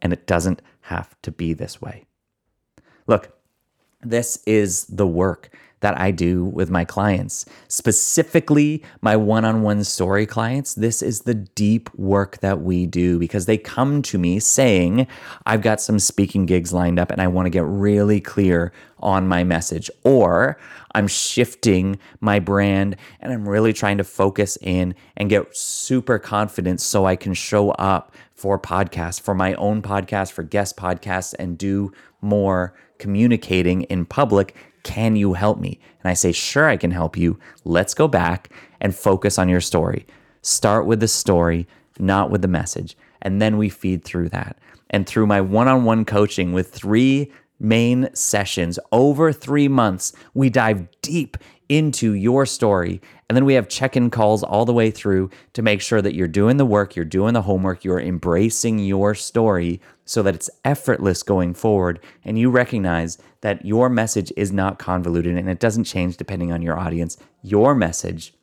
And 0.00 0.14
it 0.14 0.26
doesn't 0.26 0.62
have 0.80 1.14
to 1.20 1.30
be 1.30 1.52
this 1.52 1.82
way. 1.82 2.06
Look, 3.06 3.36
This 4.00 4.38
is 4.46 4.86
the 4.86 5.06
work 5.06 5.50
that 5.84 6.00
I 6.00 6.12
do 6.12 6.46
with 6.46 6.70
my 6.70 6.82
clients, 6.86 7.44
specifically 7.68 8.82
my 9.02 9.16
one 9.16 9.44
on 9.44 9.60
one 9.60 9.84
story 9.84 10.24
clients. 10.24 10.72
This 10.72 11.02
is 11.02 11.20
the 11.20 11.34
deep 11.34 11.94
work 11.94 12.38
that 12.38 12.62
we 12.62 12.86
do 12.86 13.18
because 13.18 13.44
they 13.44 13.58
come 13.58 14.00
to 14.00 14.16
me 14.16 14.40
saying, 14.40 15.06
I've 15.44 15.60
got 15.60 15.82
some 15.82 15.98
speaking 15.98 16.46
gigs 16.46 16.72
lined 16.72 16.98
up 16.98 17.10
and 17.10 17.20
I 17.20 17.26
want 17.26 17.44
to 17.44 17.50
get 17.50 17.66
really 17.66 18.18
clear 18.18 18.72
on 18.98 19.28
my 19.28 19.44
message, 19.44 19.90
or 20.04 20.58
I'm 20.94 21.06
shifting 21.06 21.98
my 22.18 22.38
brand 22.38 22.96
and 23.20 23.30
I'm 23.30 23.46
really 23.46 23.74
trying 23.74 23.98
to 23.98 24.04
focus 24.04 24.56
in 24.62 24.94
and 25.18 25.28
get 25.28 25.54
super 25.54 26.18
confident 26.18 26.80
so 26.80 27.04
I 27.04 27.14
can 27.14 27.34
show 27.34 27.72
up 27.72 28.14
for 28.32 28.58
podcasts, 28.58 29.20
for 29.20 29.34
my 29.34 29.52
own 29.56 29.82
podcast, 29.82 30.32
for 30.32 30.44
guest 30.44 30.78
podcasts, 30.78 31.34
and 31.38 31.58
do 31.58 31.92
more 32.22 32.72
communicating 32.96 33.82
in 33.82 34.06
public 34.06 34.56
can 34.84 35.16
you 35.16 35.32
help 35.32 35.58
me? 35.58 35.80
And 36.02 36.10
I 36.10 36.14
say, 36.14 36.30
Sure, 36.30 36.68
I 36.68 36.76
can 36.76 36.92
help 36.92 37.16
you. 37.16 37.38
Let's 37.64 37.94
go 37.94 38.06
back 38.06 38.50
and 38.80 38.94
focus 38.94 39.38
on 39.38 39.48
your 39.48 39.60
story. 39.60 40.06
Start 40.42 40.86
with 40.86 41.00
the 41.00 41.08
story, 41.08 41.66
not 41.98 42.30
with 42.30 42.42
the 42.42 42.48
message. 42.48 42.96
And 43.22 43.42
then 43.42 43.56
we 43.56 43.68
feed 43.68 44.04
through 44.04 44.28
that. 44.28 44.58
And 44.90 45.06
through 45.06 45.26
my 45.26 45.40
one 45.40 45.66
on 45.66 45.84
one 45.84 46.04
coaching 46.04 46.52
with 46.52 46.70
three 46.70 47.32
main 47.64 48.08
sessions 48.14 48.78
over 48.92 49.32
three 49.32 49.68
months, 49.68 50.12
we 50.34 50.50
dive 50.50 50.86
deep 51.02 51.36
into 51.68 52.12
your 52.12 52.44
story. 52.44 53.00
And 53.28 53.36
then 53.36 53.46
we 53.46 53.54
have 53.54 53.68
check 53.68 53.96
in 53.96 54.10
calls 54.10 54.42
all 54.42 54.66
the 54.66 54.72
way 54.72 54.90
through 54.90 55.30
to 55.54 55.62
make 55.62 55.80
sure 55.80 56.02
that 56.02 56.14
you're 56.14 56.28
doing 56.28 56.58
the 56.58 56.66
work, 56.66 56.94
you're 56.94 57.06
doing 57.06 57.32
the 57.32 57.42
homework, 57.42 57.82
you're 57.82 58.00
embracing 58.00 58.78
your 58.78 59.14
story 59.14 59.80
so 60.04 60.22
that 60.22 60.34
it's 60.34 60.50
effortless 60.64 61.22
going 61.22 61.54
forward. 61.54 62.00
And 62.24 62.38
you 62.38 62.50
recognize 62.50 63.16
that 63.40 63.64
your 63.64 63.88
message 63.88 64.30
is 64.36 64.52
not 64.52 64.78
convoluted 64.78 65.36
and 65.36 65.48
it 65.48 65.58
doesn't 65.58 65.84
change 65.84 66.18
depending 66.18 66.52
on 66.52 66.60
your 66.60 66.78
audience. 66.78 67.16
Your 67.42 67.74
message 67.74 68.34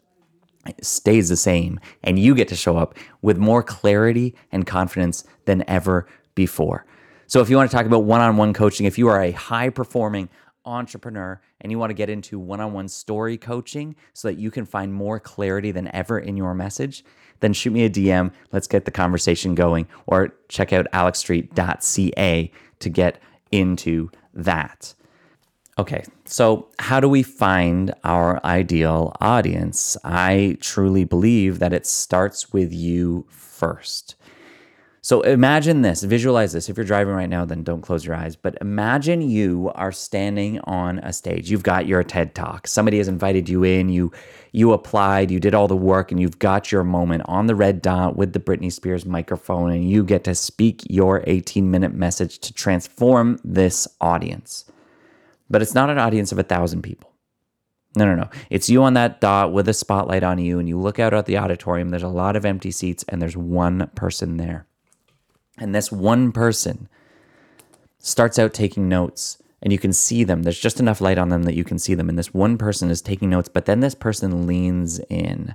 stays 0.81 1.29
the 1.29 1.35
same, 1.35 1.79
and 2.03 2.19
you 2.19 2.35
get 2.35 2.47
to 2.47 2.55
show 2.55 2.77
up 2.77 2.95
with 3.21 3.37
more 3.37 3.63
clarity 3.63 4.35
and 4.51 4.67
confidence 4.67 5.23
than 5.45 5.63
ever 5.67 6.07
before. 6.35 6.85
So, 7.31 7.39
if 7.39 7.49
you 7.49 7.55
want 7.55 7.71
to 7.71 7.77
talk 7.77 7.85
about 7.85 8.03
one 8.03 8.19
on 8.19 8.35
one 8.35 8.51
coaching, 8.51 8.85
if 8.85 8.97
you 8.97 9.07
are 9.07 9.23
a 9.23 9.31
high 9.31 9.69
performing 9.69 10.27
entrepreneur 10.65 11.39
and 11.61 11.71
you 11.71 11.79
want 11.79 11.89
to 11.89 11.93
get 11.93 12.09
into 12.09 12.37
one 12.37 12.59
on 12.59 12.73
one 12.73 12.89
story 12.89 13.37
coaching 13.37 13.95
so 14.11 14.27
that 14.27 14.33
you 14.33 14.51
can 14.51 14.65
find 14.65 14.93
more 14.93 15.17
clarity 15.17 15.71
than 15.71 15.89
ever 15.95 16.19
in 16.19 16.35
your 16.35 16.53
message, 16.53 17.05
then 17.39 17.53
shoot 17.53 17.71
me 17.71 17.85
a 17.85 17.89
DM. 17.89 18.33
Let's 18.51 18.67
get 18.67 18.83
the 18.83 18.91
conversation 18.91 19.55
going 19.55 19.87
or 20.07 20.35
check 20.49 20.73
out 20.73 20.87
alexstreet.ca 20.91 22.51
to 22.79 22.89
get 22.89 23.21
into 23.49 24.11
that. 24.33 24.93
Okay, 25.79 26.03
so 26.25 26.67
how 26.79 26.99
do 26.99 27.07
we 27.07 27.23
find 27.23 27.93
our 28.03 28.45
ideal 28.45 29.15
audience? 29.21 29.95
I 30.03 30.57
truly 30.59 31.05
believe 31.05 31.59
that 31.59 31.71
it 31.71 31.87
starts 31.87 32.51
with 32.51 32.73
you 32.73 33.25
first. 33.29 34.17
So 35.03 35.21
imagine 35.21 35.81
this, 35.81 36.03
visualize 36.03 36.53
this. 36.53 36.69
If 36.69 36.77
you're 36.77 36.85
driving 36.85 37.15
right 37.15 37.29
now, 37.29 37.43
then 37.43 37.63
don't 37.63 37.81
close 37.81 38.05
your 38.05 38.13
eyes. 38.13 38.35
But 38.35 38.55
imagine 38.61 39.21
you 39.21 39.71
are 39.73 39.91
standing 39.91 40.59
on 40.65 40.99
a 40.99 41.11
stage. 41.11 41.49
You've 41.49 41.63
got 41.63 41.87
your 41.87 42.03
TED 42.03 42.35
Talk. 42.35 42.67
Somebody 42.67 42.99
has 42.99 43.07
invited 43.07 43.49
you 43.49 43.63
in. 43.63 43.89
You 43.89 44.11
you 44.51 44.73
applied, 44.73 45.31
you 45.31 45.39
did 45.39 45.55
all 45.55 45.67
the 45.67 45.75
work, 45.75 46.11
and 46.11 46.19
you've 46.21 46.37
got 46.37 46.71
your 46.71 46.83
moment 46.83 47.23
on 47.25 47.47
the 47.47 47.55
red 47.55 47.81
dot 47.81 48.15
with 48.15 48.33
the 48.33 48.39
Britney 48.39 48.71
Spears 48.71 49.05
microphone, 49.05 49.71
and 49.71 49.89
you 49.89 50.03
get 50.03 50.23
to 50.25 50.35
speak 50.35 50.83
your 50.87 51.23
18 51.25 51.71
minute 51.71 51.93
message 51.95 52.37
to 52.39 52.53
transform 52.53 53.39
this 53.43 53.87
audience. 54.01 54.65
But 55.49 55.63
it's 55.63 55.73
not 55.73 55.89
an 55.89 55.97
audience 55.97 56.31
of 56.31 56.37
a 56.37 56.43
thousand 56.43 56.83
people. 56.83 57.11
No, 57.95 58.05
no, 58.05 58.15
no. 58.15 58.29
It's 58.49 58.69
you 58.69 58.83
on 58.83 58.93
that 58.93 59.19
dot 59.19 59.51
with 59.51 59.67
a 59.67 59.73
spotlight 59.73 60.23
on 60.23 60.37
you, 60.37 60.59
and 60.59 60.69
you 60.69 60.77
look 60.77 60.99
out 60.99 61.13
at 61.13 61.25
the 61.25 61.39
auditorium. 61.39 61.89
There's 61.89 62.03
a 62.03 62.07
lot 62.07 62.35
of 62.35 62.45
empty 62.45 62.71
seats, 62.71 63.03
and 63.09 63.19
there's 63.19 63.35
one 63.35 63.89
person 63.95 64.37
there. 64.37 64.67
And 65.61 65.75
this 65.75 65.91
one 65.91 66.31
person 66.31 66.89
starts 67.99 68.39
out 68.39 68.51
taking 68.51 68.89
notes 68.89 69.37
and 69.61 69.71
you 69.71 69.77
can 69.77 69.93
see 69.93 70.23
them. 70.23 70.41
There's 70.41 70.59
just 70.59 70.79
enough 70.79 71.01
light 71.01 71.19
on 71.19 71.29
them 71.29 71.43
that 71.43 71.53
you 71.53 71.63
can 71.63 71.77
see 71.77 71.93
them. 71.93 72.09
And 72.09 72.17
this 72.17 72.33
one 72.33 72.57
person 72.57 72.89
is 72.89 72.99
taking 72.99 73.29
notes, 73.29 73.47
but 73.47 73.65
then 73.65 73.79
this 73.79 73.93
person 73.93 74.47
leans 74.47 74.99
in. 75.07 75.53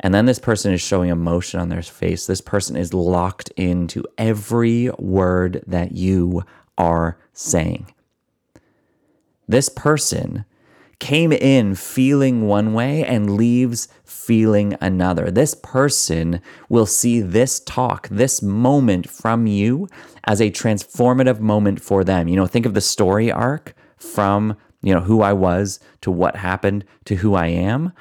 And 0.00 0.14
then 0.14 0.24
this 0.24 0.38
person 0.38 0.72
is 0.72 0.80
showing 0.80 1.10
emotion 1.10 1.60
on 1.60 1.68
their 1.68 1.82
face. 1.82 2.26
This 2.26 2.40
person 2.40 2.74
is 2.74 2.94
locked 2.94 3.50
into 3.50 4.02
every 4.16 4.90
word 4.98 5.62
that 5.66 5.92
you 5.92 6.42
are 6.78 7.18
saying. 7.34 7.92
This 9.46 9.68
person 9.68 10.46
came 11.00 11.32
in 11.32 11.74
feeling 11.74 12.46
one 12.46 12.72
way 12.72 13.04
and 13.04 13.36
leaves 13.36 13.88
feeling 14.04 14.76
another. 14.80 15.30
This 15.30 15.54
person 15.54 16.40
will 16.68 16.86
see 16.86 17.20
this 17.20 17.60
talk, 17.60 18.08
this 18.08 18.42
moment 18.42 19.08
from 19.08 19.46
you 19.46 19.88
as 20.24 20.40
a 20.40 20.50
transformative 20.50 21.40
moment 21.40 21.80
for 21.80 22.04
them. 22.04 22.28
You 22.28 22.36
know, 22.36 22.46
think 22.46 22.66
of 22.66 22.74
the 22.74 22.80
story 22.80 23.30
arc 23.30 23.74
from, 23.96 24.56
you 24.82 24.92
know, 24.92 25.00
who 25.00 25.22
I 25.22 25.32
was 25.32 25.80
to 26.00 26.10
what 26.10 26.36
happened 26.36 26.84
to 27.04 27.16
who 27.16 27.34
I 27.34 27.46
am. 27.46 27.92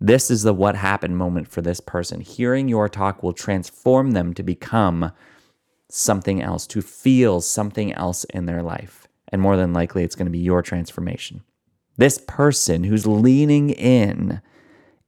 This 0.00 0.30
is 0.30 0.42
the 0.42 0.52
what 0.52 0.76
happened 0.76 1.16
moment 1.16 1.48
for 1.48 1.62
this 1.62 1.80
person. 1.80 2.20
Hearing 2.20 2.68
your 2.68 2.88
talk 2.88 3.22
will 3.22 3.32
transform 3.32 4.10
them 4.10 4.34
to 4.34 4.42
become 4.42 5.12
something 5.88 6.42
else, 6.42 6.66
to 6.66 6.82
feel 6.82 7.40
something 7.40 7.92
else 7.94 8.24
in 8.24 8.46
their 8.46 8.62
life. 8.62 9.08
And 9.28 9.40
more 9.40 9.56
than 9.56 9.72
likely, 9.72 10.04
it's 10.04 10.14
going 10.14 10.26
to 10.26 10.30
be 10.30 10.38
your 10.38 10.60
transformation. 10.60 11.42
This 11.96 12.18
person 12.18 12.84
who's 12.84 13.06
leaning 13.06 13.70
in 13.70 14.40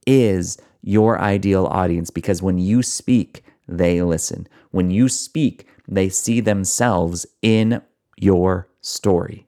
is 0.05 0.57
your 0.81 1.19
ideal 1.19 1.65
audience 1.67 2.09
because 2.09 2.41
when 2.41 2.57
you 2.57 2.81
speak, 2.81 3.43
they 3.67 4.01
listen. 4.01 4.47
When 4.71 4.89
you 4.89 5.09
speak, 5.09 5.67
they 5.87 6.09
see 6.09 6.39
themselves 6.39 7.25
in 7.41 7.81
your 8.15 8.69
story. 8.81 9.47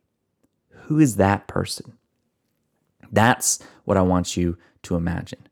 Who 0.72 1.00
is 1.00 1.16
that 1.16 1.48
person? 1.48 1.94
That's 3.12 3.60
what 3.86 3.98
I 3.98 4.02
want 4.02 4.36
you 4.38 4.58
to 4.84 4.96
imagine. 4.96 5.48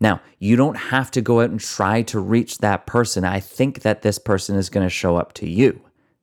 Now, 0.00 0.20
you 0.38 0.56
don't 0.56 0.76
have 0.76 1.10
to 1.12 1.20
go 1.20 1.40
out 1.40 1.50
and 1.50 1.60
try 1.60 2.02
to 2.02 2.18
reach 2.18 2.58
that 2.58 2.86
person. 2.86 3.24
I 3.24 3.38
think 3.38 3.82
that 3.82 4.02
this 4.02 4.18
person 4.18 4.56
is 4.56 4.68
going 4.68 4.84
to 4.84 4.90
show 4.90 5.16
up 5.16 5.32
to 5.34 5.48
you. 5.48 5.80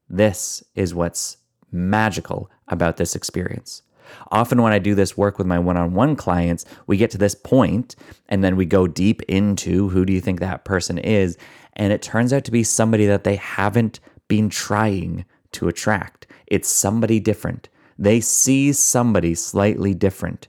This 0.09 0.63
is 0.75 0.93
what's 0.93 1.37
magical 1.71 2.49
about 2.67 2.97
this 2.97 3.15
experience. 3.15 3.83
Often, 4.31 4.61
when 4.61 4.73
I 4.73 4.79
do 4.79 4.95
this 4.95 5.17
work 5.17 5.37
with 5.37 5.47
my 5.47 5.59
one 5.59 5.77
on 5.77 5.93
one 5.93 6.15
clients, 6.15 6.65
we 6.87 6.97
get 6.97 7.11
to 7.11 7.17
this 7.17 7.35
point 7.35 7.95
and 8.27 8.43
then 8.43 8.55
we 8.55 8.65
go 8.65 8.87
deep 8.87 9.21
into 9.23 9.89
who 9.89 10.05
do 10.05 10.13
you 10.13 10.21
think 10.21 10.39
that 10.39 10.65
person 10.65 10.97
is? 10.97 11.37
And 11.73 11.93
it 11.93 12.01
turns 12.01 12.33
out 12.33 12.43
to 12.45 12.51
be 12.51 12.63
somebody 12.63 13.05
that 13.05 13.23
they 13.23 13.35
haven't 13.35 13.99
been 14.27 14.49
trying 14.49 15.25
to 15.53 15.67
attract. 15.67 16.27
It's 16.47 16.69
somebody 16.69 17.19
different. 17.19 17.69
They 17.97 18.21
see 18.21 18.73
somebody 18.73 19.35
slightly 19.35 19.93
different 19.93 20.47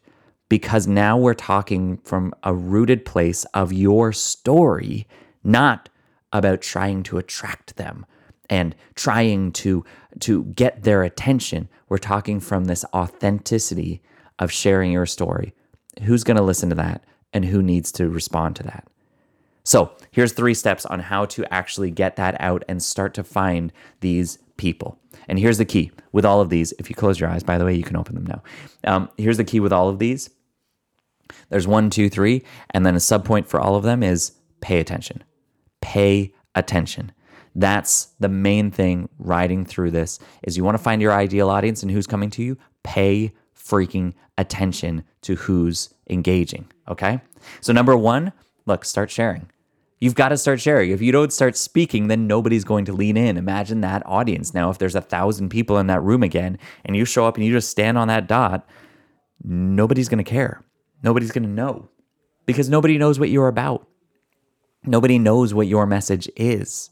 because 0.49 0.87
now 0.87 1.17
we're 1.17 1.35
talking 1.35 1.99
from 1.99 2.35
a 2.43 2.55
rooted 2.55 3.05
place 3.05 3.45
of 3.55 3.73
your 3.73 4.13
story, 4.13 5.07
not 5.43 5.89
about 6.33 6.61
trying 6.61 7.03
to 7.05 7.19
attract 7.19 7.77
them 7.77 8.07
and 8.51 8.75
trying 8.97 9.53
to 9.53 9.85
to 10.19 10.45
get 10.45 10.83
their 10.83 11.03
attention. 11.03 11.69
We're 11.89 11.99
talking 11.99 12.41
from 12.41 12.67
this 12.67 12.85
authenticity 12.93 14.03
of 14.39 14.53
sharing 14.53 14.93
your 14.93 15.07
story. 15.07 15.55
Who's 16.03 16.25
going 16.25 16.37
to 16.37 16.43
listen 16.43 16.69
to 16.71 16.75
that 16.75 17.05
and 17.33 17.45
who 17.45 17.63
needs 17.63 17.93
to 17.93 18.09
respond 18.09 18.57
to 18.57 18.65
that? 18.65 18.87
So, 19.63 19.93
here's 20.11 20.33
three 20.33 20.55
steps 20.55 20.85
on 20.87 21.01
how 21.01 21.27
to 21.27 21.51
actually 21.53 21.91
get 21.91 22.17
that 22.17 22.39
out 22.41 22.65
and 22.69 22.83
start 22.83 23.15
to 23.15 23.25
find 23.25 23.73
these 24.01 24.39
people. 24.57 24.99
And 25.29 25.39
here's 25.39 25.59
the 25.59 25.65
key 25.65 25.93
with 26.13 26.25
all 26.25 26.41
of 26.41 26.49
these. 26.49 26.73
If 26.79 26.91
you 26.91 26.97
close 26.97 27.21
your 27.21 27.31
eyes, 27.31 27.43
by 27.43 27.57
the 27.57 27.65
way, 27.65 27.75
you 27.75 27.85
can 27.85 27.97
open 27.97 28.15
them 28.15 28.27
now. 28.27 28.43
Um, 28.85 29.11
here's 29.17 29.37
the 29.37 29.45
key 29.45 29.61
with 29.61 29.73
all 29.73 29.89
of 29.89 29.99
these 29.99 30.31
there's 31.51 31.67
one, 31.67 31.91
two, 31.91 32.09
three, 32.09 32.43
and 32.71 32.85
then 32.85 32.95
a 32.95 32.99
subpoint 32.99 33.47
for 33.47 33.61
all 33.61 33.77
of 33.77 33.85
them 33.85 34.03
is 34.03 34.33
pay 34.61 34.81
attention. 34.81 35.23
Pay 35.81 36.35
attention. 36.55 37.13
That's 37.55 38.09
the 38.21 38.29
main 38.29 38.71
thing 38.71 39.09
riding 39.19 39.65
through 39.65 39.91
this 39.91 40.19
is 40.43 40.57
you 40.57 40.65
want 40.65 40.77
to 40.77 40.83
find 40.83 41.03
your 41.03 41.13
ideal 41.13 41.51
audience 41.51 41.83
and 41.83 41.91
who's 41.91 42.07
coming 42.07 42.31
to 42.31 42.43
you, 42.43 42.57
pay 42.83 43.33
freaking 43.57 44.15
attention 44.39 45.05
to 45.23 45.35
who's 45.35 45.93
engaging, 46.09 46.71
okay? 46.89 47.21
So 47.61 47.73
number 47.73 47.97
1, 47.97 48.33
look, 48.67 48.85
start 48.85 49.11
sharing. 49.11 49.51
You've 50.01 50.15
got 50.15 50.31
to 50.31 50.39
start 50.39 50.61
sharing. 50.61 50.91
If 50.93 51.03
you 51.03 51.13
don't 51.13 51.33
start 51.33 51.57
speaking, 51.57 52.09
then 52.09 52.27
nobody's 52.27 52.65
going 52.65 52.87
to 52.87 52.93
lean 52.93 53.19
in. 53.19 53.37
Imagine 53.37 53.83
that 53.83 54.03
audience. 54.07 54.55
Now, 54.55 54.71
if 54.71 54.79
there's 54.79 54.95
a 54.95 55.03
thousand 55.03 55.51
people 55.51 55.77
in 55.77 55.89
that 55.89 56.03
room 56.03 56.23
again 56.23 56.59
and 56.87 56.97
you 56.97 57.05
show 57.05 57.27
up 57.27 57.37
and 57.37 57.45
you 57.45 57.53
just 57.53 57.69
stand 57.69 57.99
on 57.99 58.09
that 58.09 58.27
dot, 58.27 58.67
nobody's 59.45 60.09
going 60.09 60.25
to 60.25 60.31
care. 60.31 60.65
Nobody's 61.03 61.33
going 61.33 61.43
to 61.43 61.51
know 61.51 61.91
because 62.47 62.71
nobody 62.71 62.97
knows 62.97 63.19
what 63.19 63.29
you're 63.29 63.49
about. 63.49 63.87
Nobody 64.85 65.19
knows 65.19 65.53
what 65.53 65.67
your 65.67 65.85
message 65.85 66.31
is 66.35 66.89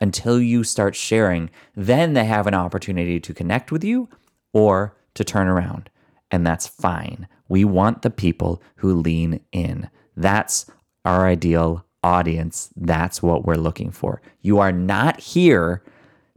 until 0.00 0.40
you 0.40 0.64
start 0.64 0.94
sharing. 0.94 1.50
Then 1.74 2.12
they 2.12 2.24
have 2.24 2.46
an 2.46 2.54
opportunity 2.54 3.20
to 3.20 3.34
connect 3.34 3.72
with 3.72 3.84
you 3.84 4.08
or 4.52 4.96
to 5.14 5.24
turn 5.24 5.48
around, 5.48 5.90
and 6.30 6.46
that's 6.46 6.66
fine. 6.66 7.28
We 7.48 7.64
want 7.64 8.02
the 8.02 8.10
people 8.10 8.62
who 8.76 8.94
lean 8.94 9.40
in. 9.52 9.88
That's 10.16 10.66
our 11.04 11.26
ideal 11.26 11.84
audience. 12.02 12.70
That's 12.76 13.22
what 13.22 13.44
we're 13.44 13.54
looking 13.54 13.90
for. 13.90 14.20
You 14.42 14.58
are 14.58 14.72
not 14.72 15.20
here 15.20 15.82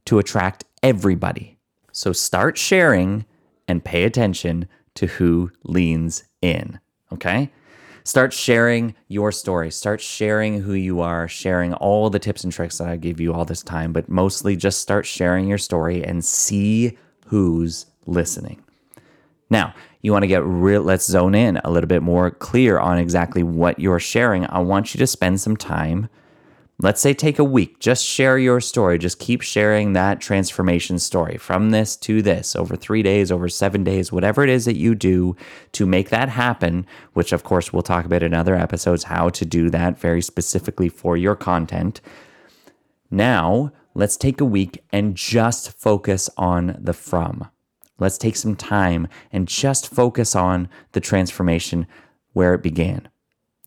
to 0.05 0.19
attract 0.19 0.65
everybody. 0.81 1.57
So 1.91 2.13
start 2.13 2.57
sharing 2.57 3.25
and 3.67 3.83
pay 3.83 4.03
attention 4.03 4.67
to 4.95 5.07
who 5.07 5.51
leans 5.63 6.23
in. 6.41 6.79
Okay? 7.11 7.51
Start 8.03 8.33
sharing 8.33 8.95
your 9.07 9.31
story. 9.31 9.71
Start 9.71 10.01
sharing 10.01 10.61
who 10.61 10.73
you 10.73 11.01
are, 11.01 11.27
sharing 11.27 11.73
all 11.73 12.09
the 12.09 12.19
tips 12.19 12.43
and 12.43 12.51
tricks 12.51 12.77
that 12.77 12.87
I 12.87 12.97
gave 12.97 13.19
you 13.19 13.33
all 13.33 13.45
this 13.45 13.61
time, 13.61 13.93
but 13.93 14.09
mostly 14.09 14.55
just 14.55 14.81
start 14.81 15.05
sharing 15.05 15.47
your 15.47 15.57
story 15.57 16.03
and 16.03 16.23
see 16.23 16.97
who's 17.27 17.85
listening. 18.05 18.63
Now, 19.49 19.73
you 20.01 20.11
want 20.11 20.23
to 20.23 20.27
get 20.27 20.43
real, 20.43 20.81
let's 20.81 21.05
zone 21.05 21.35
in 21.35 21.57
a 21.63 21.69
little 21.69 21.87
bit 21.87 22.03
more 22.03 22.31
clear 22.31 22.79
on 22.79 22.97
exactly 22.97 23.43
what 23.43 23.79
you're 23.79 23.99
sharing. 23.99 24.45
I 24.45 24.59
want 24.59 24.93
you 24.93 24.99
to 24.99 25.07
spend 25.07 25.41
some 25.41 25.57
time 25.57 26.09
Let's 26.81 27.01
say 27.01 27.13
take 27.13 27.39
a 27.39 27.43
week, 27.43 27.79
just 27.79 28.05
share 28.05 28.37
your 28.37 28.61
story. 28.61 28.97
Just 28.97 29.19
keep 29.19 29.41
sharing 29.41 29.91
that 29.91 30.21
transformation 30.21 30.97
story 30.97 31.37
from 31.37 31.71
this 31.71 31.97
to 31.97 32.21
this 32.21 32.55
over 32.55 32.77
three 32.77 33.03
days, 33.03 33.33
over 33.33 33.49
seven 33.49 33.83
days, 33.83 34.13
whatever 34.13 34.45
it 34.45 34.49
is 34.49 34.63
that 34.63 34.77
you 34.77 34.95
do 34.95 35.35
to 35.73 35.85
make 35.85 36.07
that 36.09 36.29
happen, 36.29 36.85
which 37.11 37.33
of 37.33 37.43
course 37.43 37.73
we'll 37.73 37.81
talk 37.81 38.05
about 38.05 38.23
in 38.23 38.33
other 38.33 38.55
episodes 38.55 39.03
how 39.03 39.27
to 39.27 39.45
do 39.45 39.69
that 39.69 39.99
very 39.99 40.21
specifically 40.21 40.87
for 40.87 41.17
your 41.17 41.35
content. 41.35 41.99
Now, 43.11 43.73
let's 43.93 44.15
take 44.15 44.39
a 44.39 44.45
week 44.45 44.81
and 44.93 45.15
just 45.15 45.77
focus 45.77 46.29
on 46.37 46.77
the 46.79 46.93
from. 46.93 47.49
Let's 47.97 48.17
take 48.17 48.37
some 48.37 48.55
time 48.55 49.09
and 49.33 49.49
just 49.49 49.93
focus 49.93 50.33
on 50.33 50.69
the 50.93 51.01
transformation 51.01 51.87
where 52.31 52.53
it 52.53 52.63
began 52.63 53.09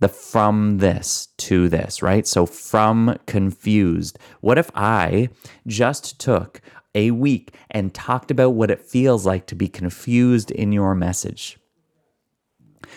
the 0.02 0.08
from 0.08 0.78
this 0.78 1.28
to 1.38 1.68
this, 1.68 2.02
right? 2.02 2.26
So 2.26 2.44
from 2.44 3.16
confused. 3.26 4.18
What 4.40 4.58
if 4.58 4.68
I 4.74 5.28
just 5.66 6.18
took 6.20 6.60
a 6.92 7.12
week 7.12 7.54
and 7.70 7.94
talked 7.94 8.32
about 8.32 8.50
what 8.50 8.70
it 8.70 8.80
feels 8.80 9.24
like 9.24 9.46
to 9.46 9.54
be 9.54 9.68
confused 9.68 10.50
in 10.50 10.72
your 10.72 10.96
message? 10.96 11.56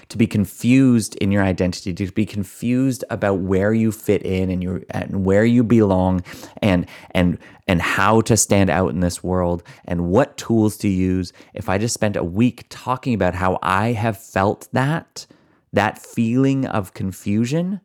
To 0.09 0.17
be 0.17 0.25
confused 0.25 1.15
in 1.17 1.31
your 1.31 1.43
identity, 1.43 1.93
to 1.93 2.12
be 2.12 2.25
confused 2.25 3.03
about 3.12 3.39
where 3.39 3.71
you 3.71 3.91
fit 3.91 4.24
in 4.24 4.50
and 4.50 4.63
your 4.63 4.81
and 4.89 5.25
where 5.25 5.45
you 5.45 5.63
belong 5.63 6.24
and 6.57 6.88
and 7.12 7.38
and 7.67 7.81
how 7.81 8.21
to 8.21 8.35
stand 8.35 8.71
out 8.71 8.89
in 8.89 9.00
this 9.00 9.24
world 9.24 9.62
and 9.85 10.07
what 10.07 10.38
tools 10.38 10.75
to 10.77 10.88
use. 10.88 11.31
If 11.53 11.69
I 11.69 11.77
just 11.77 11.93
spent 11.93 12.17
a 12.17 12.24
week 12.24 12.65
talking 12.69 13.13
about 13.13 13.35
how 13.35 13.59
I 13.62 13.93
have 13.93 14.17
felt 14.17 14.67
that, 14.74 15.27
that 15.75 16.00
feeling 16.00 16.65
of 16.65 16.94
confusion, 16.94 17.82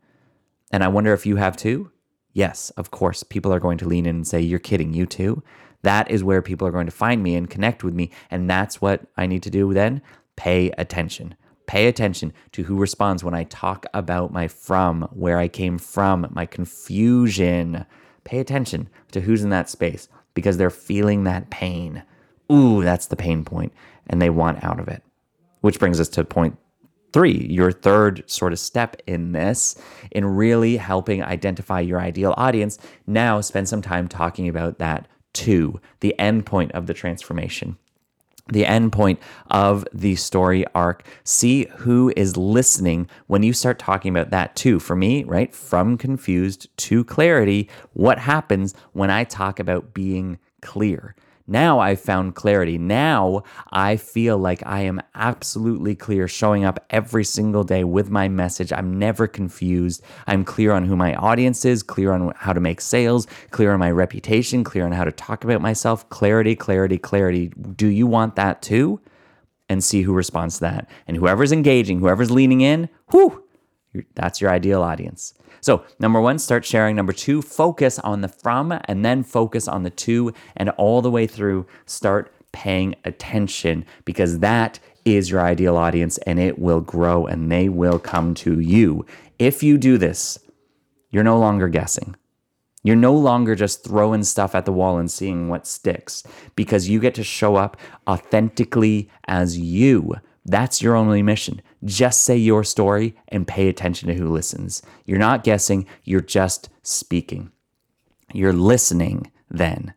and 0.73 0.83
I 0.83 0.89
wonder 0.89 1.13
if 1.13 1.27
you 1.27 1.37
have 1.37 1.57
too. 1.57 1.91
Yes, 2.33 2.71
of 2.71 2.91
course, 2.91 3.25
people 3.25 3.53
are 3.53 3.61
going 3.61 3.79
to 3.79 3.89
lean 3.89 4.07
in 4.07 4.17
and 4.17 4.27
say, 4.27 4.41
You're 4.41 4.61
kidding, 4.61 4.95
you 4.95 5.07
too. 5.07 5.43
That 5.83 6.11
is 6.11 6.23
where 6.23 6.43
people 6.43 6.67
are 6.69 6.73
going 6.73 6.87
to 6.87 6.93
find 6.93 7.23
me 7.23 7.35
and 7.35 7.51
connect 7.51 7.83
with 7.83 7.95
me. 7.95 8.11
And 8.31 8.49
that's 8.49 8.81
what 8.81 9.07
I 9.17 9.27
need 9.27 9.43
to 9.45 9.51
do 9.51 9.73
then. 9.73 10.03
Pay 10.37 10.71
attention. 10.79 11.35
Pay 11.67 11.87
attention 11.87 12.33
to 12.53 12.65
who 12.65 12.77
responds 12.77 13.25
when 13.25 13.35
I 13.35 13.45
talk 13.45 13.87
about 13.95 14.33
my 14.33 14.47
from, 14.47 15.09
where 15.13 15.39
I 15.39 15.49
came 15.49 15.79
from, 15.79 16.29
my 16.31 16.47
confusion. 16.47 17.87
Pay 18.25 18.39
attention 18.39 18.89
to 19.13 19.21
who's 19.21 19.43
in 19.43 19.51
that 19.51 19.71
space 19.71 20.09
because 20.35 20.59
they're 20.59 20.71
feeling 20.71 21.25
that 21.25 21.51
pain. 21.51 22.03
Ooh, 22.53 22.83
that's 22.83 23.07
the 23.07 23.17
pain 23.17 23.45
point, 23.45 23.73
and 24.09 24.21
they 24.21 24.31
want 24.31 24.63
out 24.63 24.81
of 24.81 24.89
it. 24.89 25.03
Which 25.61 25.79
brings 25.79 25.99
us 25.99 26.09
to 26.11 26.25
point 26.25 26.59
three, 27.13 27.47
your 27.49 27.73
third 27.73 28.23
sort 28.31 28.53
of 28.53 28.59
step 28.59 28.97
in 29.07 29.33
this, 29.33 29.81
in 30.11 30.25
really 30.25 30.77
helping 30.77 31.23
identify 31.23 31.81
your 31.81 32.01
ideal 32.01 32.35
audience. 32.37 32.79
Now, 33.07 33.41
spend 33.41 33.69
some 33.69 33.83
time 33.83 34.09
talking 34.09 34.49
about 34.49 34.79
that 34.79 35.09
too, 35.33 35.81
the 36.01 36.19
end 36.19 36.47
point 36.47 36.73
of 36.73 36.87
the 36.87 36.95
transformation. 36.95 37.77
The 38.49 38.67
end 38.67 38.91
point 38.91 39.21
of 39.51 39.87
the 39.93 40.17
story 40.17 40.65
arc. 40.75 41.07
See 41.23 41.67
who 41.77 42.13
is 42.17 42.37
listening 42.37 43.09
when 43.29 43.45
you 43.45 43.53
start 43.53 43.79
talking 43.79 44.11
about 44.11 44.31
that 44.31 44.57
too. 44.57 44.81
For 44.81 44.97
me, 44.97 45.23
right, 45.23 45.55
from 45.55 45.97
confused 45.97 46.69
to 46.79 47.05
clarity, 47.05 47.69
what 47.93 48.19
happens 48.19 48.75
when 48.93 49.09
I 49.09 49.23
talk 49.23 49.61
about 49.61 49.95
being 49.95 50.39
clear? 50.63 51.15
Now 51.47 51.81
I've 51.81 52.01
found 52.01 52.35
clarity. 52.35 52.79
Now 52.79 53.43
I 53.73 53.97
feel 53.97 54.39
like 54.39 54.63
I 54.67 54.83
am 54.83 55.01
absolutely 55.15 55.95
clear 55.95 56.29
showing 56.29 56.65
up 56.65 56.85
every 56.91 57.25
single 57.25 57.65
day 57.65 57.85
with 57.85 58.11
my 58.11 58.29
message. 58.29 58.73
I'm 58.73 58.99
never 58.99 59.27
confused. 59.27 60.03
I'm 60.27 60.45
clear 60.45 60.73
on 60.73 60.85
who 60.85 60.97
my 60.97 61.15
audience 61.17 61.65
is, 61.65 61.83
clear 61.83 62.13
on 62.13 62.33
how 62.37 62.53
to 62.53 62.61
make 62.61 62.81
sales, 62.81 63.27
clear 63.51 63.73
on 63.73 63.81
my 63.81 63.91
reputation, 63.91 64.65
clear 64.65 64.85
on 64.85 64.93
how 64.93 65.05
to 65.05 65.13
talk 65.13 65.45
about 65.45 65.61
myself. 65.61 66.09
Clarity, 66.09 66.55
clarity, 66.55 66.99
clarity. 66.99 67.49
Do 67.49 67.89
you 67.89 68.07
want 68.07 68.37
that 68.37 68.63
too? 68.63 69.01
And 69.69 69.83
see 69.85 70.03
who 70.03 70.13
responds 70.13 70.57
to 70.57 70.61
that. 70.63 70.91
And 71.07 71.17
whoever's 71.17 71.53
engaging, 71.53 72.01
whoever's 72.01 72.31
leaning 72.31 72.61
in, 72.61 72.89
whoo, 73.13 73.45
that's 74.15 74.41
your 74.41 74.51
ideal 74.51 74.83
audience. 74.83 75.35
So, 75.61 75.85
number 75.99 76.21
one, 76.21 76.39
start 76.39 76.65
sharing. 76.65 76.97
Number 76.97 77.13
two, 77.13 77.43
focus 77.43 77.99
on 77.99 78.21
the 78.21 78.29
from 78.29 78.79
and 78.87 79.05
then 79.05 79.23
focus 79.23 79.69
on 79.69 79.83
the 79.83 79.91
to 79.91 80.33
and 80.57 80.71
all 80.71 81.03
the 81.03 81.11
way 81.11 81.27
through 81.27 81.67
start 81.87 82.33
paying 82.53 82.97
attention 83.05 83.85
because 84.05 84.41
that 84.41 84.81
is 85.05 85.31
your 85.31 85.41
ideal 85.41 85.77
audience 85.77 86.19
and 86.19 86.39
it 86.39 86.59
will 86.59 86.81
grow 86.81 87.27
and 87.27 87.51
they 87.51 87.69
will 87.69 87.99
come 87.99 88.35
to 88.35 88.61
you. 88.61 89.05
If 89.39 89.63
you 89.63 89.79
do 89.79 89.99
this, 89.99 90.39
you're 91.11 91.25
no 91.25 91.39
longer 91.39 91.69
guessing. 91.69 92.17
You're 92.83 92.97
no 92.97 93.15
longer 93.15 93.55
just 93.55 93.85
throwing 93.85 94.25
stuff 94.25 94.55
at 94.55 94.65
the 94.65 94.73
wall 94.73 94.99
and 94.99 95.11
seeing 95.11 95.49
what 95.49 95.67
sticks 95.67 96.23
because 96.57 96.89
you 96.89 96.99
get 96.99 97.15
to 97.17 97.25
show 97.25 97.57
up 97.57 97.77
authentically 98.09 99.11
as 99.27 99.59
you. 99.59 100.15
That's 100.45 100.81
your 100.83 100.97
only 100.97 101.23
mission. 101.23 101.61
Just 101.85 102.23
say 102.23 102.37
your 102.37 102.65
story 102.65 103.17
and 103.29 103.47
pay 103.47 103.69
attention 103.69 104.09
to 104.09 104.15
who 104.15 104.29
listens. 104.29 104.83
You're 105.05 105.19
not 105.19 105.45
guessing, 105.45 105.87
you're 106.05 106.21
just 106.21 106.69
speaking. 106.83 107.53
You're 108.33 108.53
listening 108.53 109.31
then. 109.51 109.95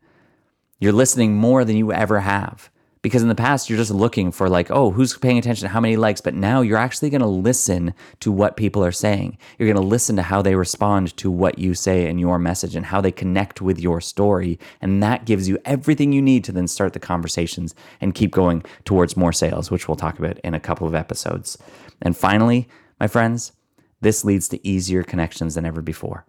You're 0.80 0.92
listening 0.92 1.36
more 1.36 1.64
than 1.64 1.78
you 1.78 1.94
ever 1.94 2.22
have. 2.22 2.70
Because 3.04 3.22
in 3.22 3.28
the 3.28 3.36
past, 3.36 3.70
you're 3.70 3.78
just 3.78 3.92
looking 3.92 4.32
for, 4.32 4.48
like, 4.50 4.72
oh, 4.72 4.90
who's 4.90 5.16
paying 5.18 5.38
attention, 5.38 5.68
how 5.68 5.82
many 5.82 5.98
likes. 5.98 6.22
But 6.22 6.36
now 6.36 6.62
you're 6.62 6.78
actually 6.78 7.10
going 7.10 7.22
to 7.22 7.28
listen 7.28 7.94
to 8.22 8.32
what 8.32 8.56
people 8.56 8.84
are 8.84 8.94
saying. 8.94 9.38
You're 9.60 9.68
going 9.68 9.84
to 9.84 9.88
listen 9.88 10.16
to 10.16 10.22
how 10.22 10.42
they 10.42 10.56
respond 10.56 11.16
to 11.18 11.30
what 11.30 11.60
you 11.60 11.74
say 11.74 12.08
in 12.08 12.18
your 12.18 12.40
message 12.40 12.78
and 12.78 12.86
how 12.86 13.02
they 13.02 13.12
connect 13.12 13.62
with 13.62 13.78
your 13.78 14.00
story. 14.00 14.58
And 14.82 15.04
that 15.04 15.26
gives 15.26 15.50
you 15.50 15.60
everything 15.66 16.14
you 16.14 16.22
need 16.22 16.46
to 16.46 16.54
then 16.54 16.68
start 16.68 16.94
the 16.94 17.00
conversations 17.00 17.76
and 18.00 18.16
keep 18.16 18.32
going 18.32 18.64
towards 18.86 19.18
more 19.18 19.34
sales, 19.34 19.70
which 19.70 19.90
we'll 19.90 19.98
talk 19.98 20.18
about 20.18 20.40
in 20.40 20.54
a 20.54 20.60
couple 20.60 20.88
of 20.88 20.96
episodes. 20.96 21.58
And 22.02 22.16
finally, 22.16 22.70
my 23.02 23.08
friends, 23.08 23.52
this 24.00 24.24
leads 24.24 24.48
to 24.48 24.66
easier 24.66 25.04
connections 25.04 25.56
than 25.56 25.66
ever 25.66 25.82
before. 25.82 26.26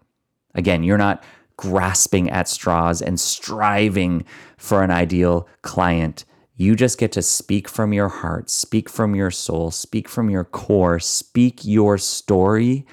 Again, 0.56 0.82
you're 0.82 0.98
not 0.98 1.22
grasping 1.56 2.30
at 2.30 2.48
straws 2.48 3.00
and 3.00 3.20
striving 3.20 4.24
for 4.56 4.82
an 4.82 4.90
ideal 4.90 5.48
client 5.62 6.24
you 6.56 6.76
just 6.76 6.98
get 6.98 7.12
to 7.12 7.22
speak 7.22 7.68
from 7.68 7.92
your 7.92 8.08
heart, 8.08 8.48
speak 8.48 8.88
from 8.88 9.14
your 9.14 9.30
soul, 9.30 9.70
speak 9.70 10.08
from 10.08 10.30
your 10.30 10.44
core, 10.44 11.00
speak 11.00 11.64
your 11.64 11.98
story, 11.98 12.86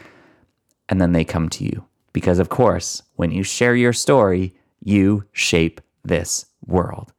and 0.89 0.99
then 0.99 1.11
they 1.11 1.23
come 1.23 1.47
to 1.49 1.63
you. 1.63 1.85
Because, 2.11 2.39
of 2.39 2.49
course, 2.49 3.03
when 3.15 3.31
you 3.31 3.43
share 3.43 3.75
your 3.75 3.93
story, 3.93 4.55
you 4.83 5.25
shape 5.31 5.79
this 6.03 6.45
world. 6.65 7.13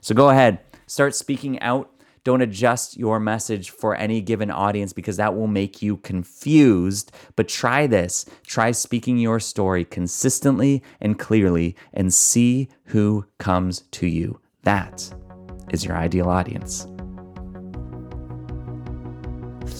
So 0.00 0.14
go 0.14 0.30
ahead, 0.30 0.60
start 0.86 1.14
speaking 1.14 1.60
out. 1.60 1.90
Don't 2.24 2.40
adjust 2.40 2.96
your 2.96 3.18
message 3.18 3.70
for 3.70 3.96
any 3.96 4.20
given 4.20 4.50
audience 4.50 4.92
because 4.92 5.16
that 5.16 5.34
will 5.34 5.48
make 5.48 5.82
you 5.82 5.96
confused. 5.98 7.10
But 7.34 7.48
try 7.48 7.88
this 7.88 8.24
try 8.46 8.70
speaking 8.70 9.18
your 9.18 9.40
story 9.40 9.84
consistently 9.84 10.84
and 11.00 11.18
clearly 11.18 11.74
and 11.92 12.14
see 12.14 12.68
who 12.84 13.26
comes 13.38 13.82
to 13.92 14.06
you. 14.06 14.38
That's 14.62 15.12
is 15.72 15.84
your 15.84 15.96
ideal 15.96 16.28
audience. 16.28 16.86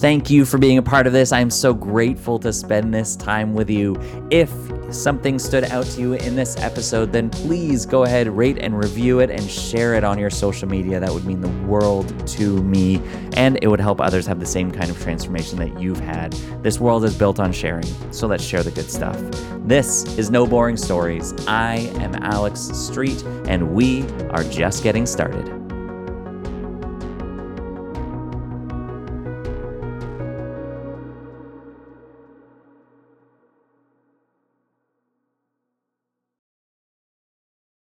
Thank 0.03 0.29
you 0.29 0.43
for 0.43 0.57
being 0.57 0.77
a 0.77 0.83
part 0.83 1.07
of 1.07 1.13
this. 1.13 1.31
I'm 1.31 1.49
so 1.49 1.73
grateful 1.73 2.37
to 2.39 2.51
spend 2.51 2.93
this 2.93 3.15
time 3.15 3.53
with 3.53 3.69
you. 3.69 3.95
If 4.31 4.51
something 4.93 5.39
stood 5.39 5.63
out 5.65 5.85
to 5.85 6.01
you 6.01 6.13
in 6.13 6.35
this 6.35 6.57
episode, 6.57 7.13
then 7.13 7.29
please 7.29 7.85
go 7.85 8.03
ahead, 8.03 8.27
rate 8.27 8.57
and 8.59 8.77
review 8.77 9.21
it, 9.21 9.29
and 9.29 9.49
share 9.49 9.93
it 9.95 10.03
on 10.03 10.19
your 10.19 10.29
social 10.29 10.67
media. 10.67 10.99
That 10.99 11.13
would 11.13 11.23
mean 11.23 11.39
the 11.39 11.67
world 11.67 12.27
to 12.29 12.61
me, 12.63 13.01
and 13.37 13.57
it 13.61 13.67
would 13.67 13.79
help 13.79 14.01
others 14.01 14.27
have 14.27 14.41
the 14.41 14.45
same 14.45 14.71
kind 14.71 14.89
of 14.89 15.01
transformation 15.01 15.57
that 15.59 15.79
you've 15.79 16.01
had. 16.01 16.33
This 16.63 16.81
world 16.81 17.05
is 17.05 17.17
built 17.17 17.39
on 17.39 17.53
sharing, 17.53 17.87
so 18.11 18.27
let's 18.27 18.43
share 18.43 18.61
the 18.61 18.71
good 18.71 18.91
stuff. 18.91 19.17
This 19.65 20.03
is 20.17 20.29
No 20.29 20.45
Boring 20.45 20.75
Stories. 20.75 21.33
I 21.47 21.75
am 22.01 22.15
Alex 22.15 22.59
Street, 22.59 23.23
and 23.47 23.73
we 23.73 24.03
are 24.31 24.43
just 24.43 24.83
getting 24.83 25.05
started. 25.05 25.62